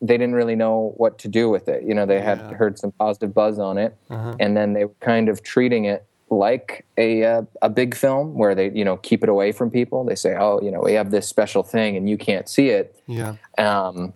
they 0.00 0.18
didn't 0.18 0.34
really 0.34 0.56
know 0.56 0.92
what 0.96 1.18
to 1.18 1.28
do 1.28 1.48
with 1.48 1.68
it. 1.68 1.82
You 1.84 1.94
know, 1.94 2.04
they 2.04 2.20
had 2.20 2.38
yeah. 2.38 2.52
heard 2.54 2.78
some 2.78 2.92
positive 2.92 3.32
buzz 3.32 3.58
on 3.58 3.78
it, 3.78 3.96
uh-huh. 4.10 4.36
and 4.38 4.56
then 4.56 4.74
they 4.74 4.84
were 4.84 4.94
kind 5.00 5.28
of 5.28 5.42
treating 5.42 5.86
it 5.86 6.04
like 6.30 6.84
a 6.98 7.24
uh, 7.24 7.42
a 7.62 7.70
big 7.70 7.94
film 7.94 8.34
where 8.34 8.54
they 8.54 8.70
you 8.70 8.84
know 8.84 8.96
keep 8.98 9.22
it 9.22 9.28
away 9.28 9.52
from 9.52 9.70
people. 9.70 10.04
They 10.04 10.14
say, 10.14 10.36
oh, 10.38 10.60
you 10.62 10.70
know, 10.70 10.80
we 10.80 10.92
have 10.92 11.10
this 11.10 11.26
special 11.26 11.62
thing 11.62 11.96
and 11.96 12.08
you 12.08 12.18
can't 12.18 12.48
see 12.48 12.68
it. 12.68 13.00
Yeah. 13.06 13.36
Um, 13.56 14.12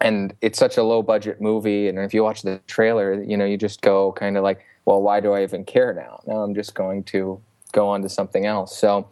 and 0.00 0.32
it's 0.40 0.58
such 0.58 0.76
a 0.76 0.84
low 0.84 1.02
budget 1.02 1.40
movie, 1.40 1.88
and 1.88 1.98
if 1.98 2.14
you 2.14 2.22
watch 2.22 2.42
the 2.42 2.60
trailer, 2.68 3.20
you 3.20 3.36
know, 3.36 3.44
you 3.44 3.56
just 3.56 3.80
go 3.80 4.12
kind 4.12 4.36
of 4.36 4.44
like, 4.44 4.64
well, 4.84 5.02
why 5.02 5.18
do 5.18 5.32
I 5.32 5.42
even 5.42 5.64
care 5.64 5.92
now? 5.92 6.20
Now 6.26 6.42
I'm 6.42 6.54
just 6.54 6.74
going 6.74 7.02
to 7.04 7.40
go 7.72 7.88
on 7.88 8.02
to 8.02 8.08
something 8.08 8.46
else. 8.46 8.76
So 8.76 9.08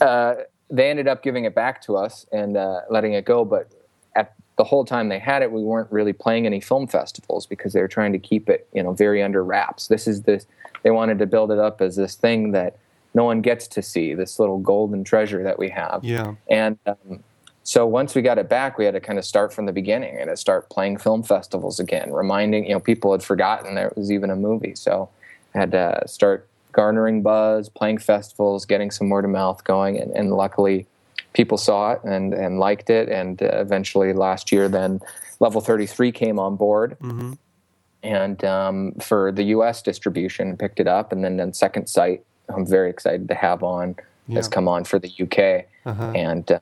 uh, 0.00 0.34
they 0.70 0.90
ended 0.90 1.08
up 1.08 1.22
giving 1.22 1.44
it 1.44 1.54
back 1.54 1.82
to 1.82 1.96
us 1.96 2.26
and 2.32 2.56
uh, 2.56 2.80
letting 2.90 3.14
it 3.14 3.24
go. 3.24 3.44
But 3.44 3.70
at 4.16 4.34
the 4.56 4.64
whole 4.64 4.84
time 4.84 5.08
they 5.08 5.18
had 5.18 5.42
it, 5.42 5.50
we 5.52 5.62
weren't 5.62 5.90
really 5.90 6.12
playing 6.12 6.46
any 6.46 6.60
film 6.60 6.86
festivals 6.86 7.46
because 7.46 7.72
they 7.72 7.80
were 7.80 7.88
trying 7.88 8.12
to 8.12 8.18
keep 8.18 8.48
it, 8.48 8.68
you 8.72 8.82
know, 8.82 8.92
very 8.92 9.22
under 9.22 9.42
wraps. 9.44 9.88
This 9.88 10.06
is 10.06 10.22
this. 10.22 10.46
They 10.82 10.90
wanted 10.90 11.18
to 11.18 11.26
build 11.26 11.50
it 11.50 11.58
up 11.58 11.80
as 11.80 11.96
this 11.96 12.14
thing 12.14 12.52
that 12.52 12.78
no 13.14 13.24
one 13.24 13.40
gets 13.40 13.66
to 13.68 13.82
see, 13.82 14.14
this 14.14 14.38
little 14.38 14.58
golden 14.58 15.04
treasure 15.04 15.42
that 15.42 15.58
we 15.58 15.68
have. 15.70 16.04
Yeah. 16.04 16.34
And 16.48 16.78
um, 16.86 17.22
so 17.64 17.86
once 17.86 18.14
we 18.14 18.22
got 18.22 18.38
it 18.38 18.48
back, 18.48 18.78
we 18.78 18.84
had 18.84 18.94
to 18.94 19.00
kind 19.00 19.18
of 19.18 19.24
start 19.24 19.52
from 19.52 19.66
the 19.66 19.72
beginning 19.72 20.18
and 20.18 20.36
start 20.38 20.70
playing 20.70 20.98
film 20.98 21.22
festivals 21.22 21.78
again, 21.78 22.12
reminding 22.12 22.64
you 22.64 22.72
know 22.72 22.80
people 22.80 23.12
had 23.12 23.22
forgotten 23.22 23.74
there 23.74 23.92
was 23.96 24.10
even 24.10 24.30
a 24.30 24.36
movie. 24.36 24.74
So 24.74 25.08
I 25.54 25.58
had 25.58 25.72
to 25.72 26.02
start 26.06 26.48
garnering 26.72 27.22
buzz, 27.22 27.68
playing 27.68 27.98
festivals, 27.98 28.64
getting 28.64 28.90
some 28.90 29.08
word 29.08 29.24
of 29.24 29.30
mouth 29.30 29.62
going, 29.64 29.98
and, 29.98 30.10
and 30.12 30.32
luckily 30.32 30.86
people 31.32 31.58
saw 31.58 31.92
it 31.92 32.00
and, 32.04 32.34
and 32.34 32.58
liked 32.58 32.90
it. 32.90 33.08
And 33.08 33.42
uh, 33.42 33.48
eventually 33.52 34.12
last 34.12 34.50
year, 34.52 34.68
then 34.68 35.00
Level 35.38 35.60
33 35.60 36.12
came 36.12 36.38
on 36.38 36.56
board. 36.56 36.96
Mm-hmm. 37.00 37.32
And 38.02 38.44
um, 38.44 38.92
for 38.94 39.30
the 39.30 39.44
U.S. 39.44 39.82
distribution, 39.82 40.56
picked 40.56 40.80
it 40.80 40.86
up, 40.86 41.12
and 41.12 41.22
then 41.22 41.36
then 41.36 41.52
Second 41.52 41.86
Sight, 41.86 42.24
I'm 42.48 42.66
very 42.66 42.88
excited 42.88 43.28
to 43.28 43.34
have 43.34 43.62
on, 43.62 43.94
yeah. 44.26 44.36
has 44.36 44.48
come 44.48 44.68
on 44.68 44.84
for 44.84 44.98
the 44.98 45.10
UK, 45.20 45.66
uh-huh. 45.84 46.12
and 46.12 46.50
uh, 46.50 46.60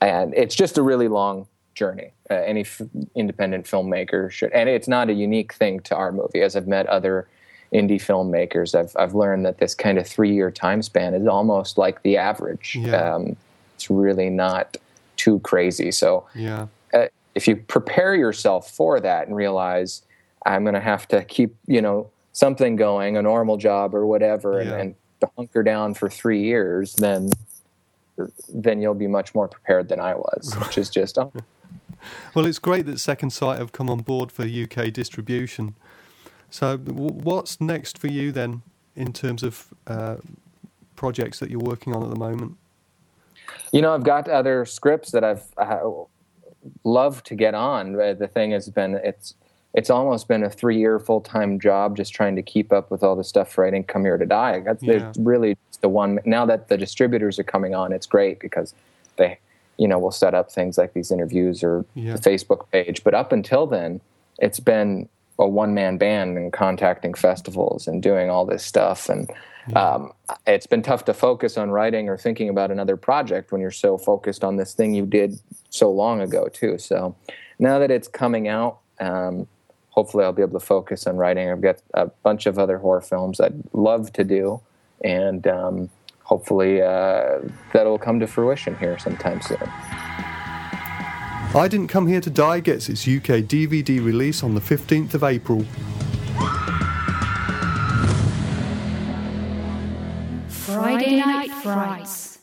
and 0.00 0.34
it's 0.34 0.56
just 0.56 0.78
a 0.78 0.82
really 0.82 1.06
long 1.06 1.46
journey. 1.76 2.10
Uh, 2.28 2.34
any 2.34 2.62
f- 2.62 2.82
independent 3.14 3.66
filmmaker 3.66 4.32
should, 4.32 4.50
and 4.50 4.68
it's 4.68 4.88
not 4.88 5.08
a 5.08 5.12
unique 5.12 5.52
thing 5.52 5.78
to 5.80 5.94
our 5.94 6.10
movie. 6.10 6.42
As 6.42 6.56
I've 6.56 6.66
met 6.66 6.88
other 6.88 7.28
indie 7.72 8.00
filmmakers, 8.00 8.74
I've 8.78 8.94
I've 8.98 9.14
learned 9.14 9.46
that 9.46 9.58
this 9.58 9.74
kind 9.74 9.98
of 9.98 10.06
three 10.06 10.32
year 10.32 10.50
time 10.50 10.82
span 10.82 11.14
is 11.14 11.26
almost 11.26 11.78
like 11.78 12.02
the 12.02 12.16
average. 12.16 12.76
Yeah. 12.78 13.14
Um, 13.14 13.36
it's 13.74 13.90
really 13.90 14.30
not 14.30 14.76
too 15.16 15.40
crazy. 15.40 15.90
So 15.90 16.26
Yeah. 16.34 16.66
uh, 16.92 17.06
if 17.34 17.48
you 17.48 17.56
prepare 17.56 18.14
yourself 18.14 18.70
for 18.70 19.00
that 19.00 19.26
and 19.26 19.36
realize 19.36 20.02
I'm 20.44 20.64
going 20.64 20.74
to 20.74 20.80
have 20.80 21.08
to 21.08 21.24
keep 21.24 21.54
you 21.66 21.80
know 21.80 22.10
something 22.32 22.76
going, 22.76 23.16
a 23.16 23.22
normal 23.22 23.56
job 23.56 23.94
or 23.94 24.06
whatever, 24.06 24.62
Yeah. 24.62 24.70
and, 24.72 24.80
and 24.80 24.94
to 25.20 25.30
hunker 25.36 25.62
down 25.62 25.94
for 25.94 26.08
three 26.10 26.42
years, 26.42 26.94
then 26.96 27.30
then 28.52 28.82
you'll 28.82 28.94
be 28.94 29.06
much 29.06 29.34
more 29.34 29.48
prepared 29.48 29.88
than 29.88 29.98
I 30.00 30.14
was, 30.14 30.54
which 30.60 30.76
is 30.78 30.90
just 30.90 31.16
oh, 31.18 31.32
Well, 32.34 32.46
it's 32.46 32.58
great 32.58 32.86
that 32.86 32.98
Second 33.00 33.30
Sight 33.30 33.58
have 33.58 33.72
come 33.72 33.88
on 33.88 34.00
board 34.00 34.30
for 34.30 34.42
UK 34.44 34.92
distribution. 34.92 35.74
So, 36.52 36.76
w- 36.76 37.12
what's 37.14 37.60
next 37.62 37.96
for 37.96 38.08
you 38.08 38.30
then 38.30 38.60
in 38.94 39.14
terms 39.14 39.42
of 39.42 39.68
uh, 39.86 40.16
projects 40.96 41.38
that 41.38 41.50
you're 41.50 41.58
working 41.60 41.94
on 41.94 42.02
at 42.02 42.10
the 42.10 42.18
moment? 42.18 42.58
You 43.72 43.80
know, 43.80 43.94
I've 43.94 44.04
got 44.04 44.28
other 44.28 44.66
scripts 44.66 45.12
that 45.12 45.24
I've 45.24 45.42
loved 46.84 47.24
to 47.26 47.34
get 47.34 47.54
on. 47.54 47.94
The 47.94 48.28
thing 48.32 48.50
has 48.50 48.68
been 48.68 48.94
it's 49.02 49.34
it's 49.74 49.88
almost 49.88 50.28
been 50.28 50.42
a 50.44 50.50
three 50.50 50.78
year 50.78 50.98
full 50.98 51.22
time 51.22 51.58
job 51.58 51.96
just 51.96 52.12
trying 52.12 52.36
to 52.36 52.42
keep 52.42 52.70
up 52.70 52.90
with 52.90 53.02
all 53.02 53.16
the 53.16 53.24
stuff 53.24 53.50
for 53.50 53.64
I 53.66 53.70
didn't 53.70 53.88
come 53.88 54.04
here 54.04 54.18
to 54.18 54.26
die. 54.26 54.60
That's 54.60 54.82
Yeah. 54.82 55.10
really 55.18 55.56
just 55.70 55.80
the 55.80 55.88
one. 55.88 56.20
Now 56.26 56.44
that 56.44 56.68
the 56.68 56.76
distributors 56.76 57.38
are 57.38 57.44
coming 57.44 57.74
on, 57.74 57.94
it's 57.94 58.06
great 58.06 58.38
because 58.40 58.74
they 59.16 59.38
you 59.78 59.88
know 59.88 59.98
will 59.98 60.10
set 60.12 60.34
up 60.34 60.52
things 60.52 60.76
like 60.76 60.92
these 60.92 61.10
interviews 61.10 61.64
or 61.64 61.86
Yeah. 61.94 62.14
the 62.16 62.20
Facebook 62.30 62.70
page. 62.70 63.02
But 63.02 63.14
up 63.14 63.32
until 63.32 63.66
then, 63.66 64.02
it's 64.38 64.60
been 64.60 65.08
a 65.38 65.48
one 65.48 65.74
man 65.74 65.98
band 65.98 66.36
and 66.36 66.52
contacting 66.52 67.14
festivals 67.14 67.86
and 67.86 68.02
doing 68.02 68.30
all 68.30 68.44
this 68.44 68.64
stuff 68.64 69.08
and. 69.08 69.30
Um, 69.76 70.12
it's 70.44 70.66
been 70.66 70.82
tough 70.82 71.04
to 71.04 71.14
focus 71.14 71.56
on 71.56 71.70
writing 71.70 72.08
or 72.08 72.16
thinking 72.16 72.48
about 72.48 72.72
another 72.72 72.96
project 72.96 73.52
when 73.52 73.60
you're 73.60 73.70
so 73.70 73.96
focused 73.96 74.42
on 74.42 74.56
this 74.56 74.74
thing 74.74 74.92
you 74.92 75.06
did 75.06 75.38
so 75.70 75.88
long 75.88 76.20
ago 76.20 76.48
too. 76.48 76.78
So 76.78 77.14
now 77.60 77.78
that 77.78 77.88
it's 77.88 78.08
coming 78.08 78.48
out, 78.48 78.78
um, 78.98 79.46
hopefully 79.90 80.24
I'll 80.24 80.32
be 80.32 80.42
able 80.42 80.58
to 80.58 80.66
focus 80.66 81.06
on 81.06 81.16
writing. 81.16 81.50
I've 81.50 81.60
got 81.60 81.80
a 81.94 82.06
bunch 82.06 82.46
of 82.46 82.58
other 82.58 82.78
horror 82.78 83.00
films 83.00 83.40
I'd 83.40 83.62
love 83.72 84.12
to 84.14 84.24
do, 84.24 84.60
and 85.04 85.46
um, 85.46 85.90
hopefully 86.24 86.82
uh, 86.82 87.38
that'll 87.72 87.98
come 87.98 88.18
to 88.20 88.26
fruition 88.26 88.76
here 88.78 88.98
sometime 88.98 89.40
soon. 89.42 89.70
I 91.54 91.68
Didn't 91.68 91.88
Come 91.88 92.06
Here 92.06 92.20
to 92.22 92.30
Die 92.30 92.60
gets 92.60 92.88
its 92.88 93.06
UK 93.06 93.44
DVD 93.44 94.02
release 94.02 94.42
on 94.42 94.54
the 94.54 94.60
15th 94.60 95.12
of 95.12 95.22
April. 95.22 95.66
Friday 100.48 101.16
Night 101.16 101.50
Frights. 101.62 102.38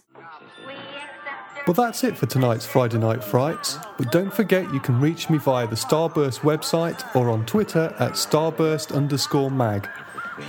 Well, 1.65 1.74
that's 1.74 2.04
it 2.04 2.15
for 2.17 2.28
tonight's 2.28 2.67
Friday 2.67 3.00
Night 3.00 3.24
Frights. 3.24 3.80
But 3.98 4.12
don't 4.12 4.32
forget 4.32 4.72
you 4.72 4.80
can 4.80 5.02
reach 5.02 5.28
me 5.28 5.39
via 5.39 5.65
the 5.65 5.76
Starburst 5.76 6.41
website 6.41 7.04
or 7.15 7.32
on 7.32 7.48
Twitter 7.48 7.95
at 8.00 8.12
starburst 8.12 8.93
underscore 8.95 9.50
mag. 9.50 9.89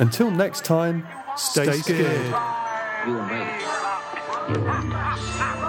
Until 0.01 0.31
next 0.31 0.67
time, 0.67 1.07
stay, 1.37 1.65
Stay 1.65 1.79
scared. 1.79 2.27
scared. 2.27 2.27
You 3.07 3.13
were 3.15 3.21
right. 4.63 5.67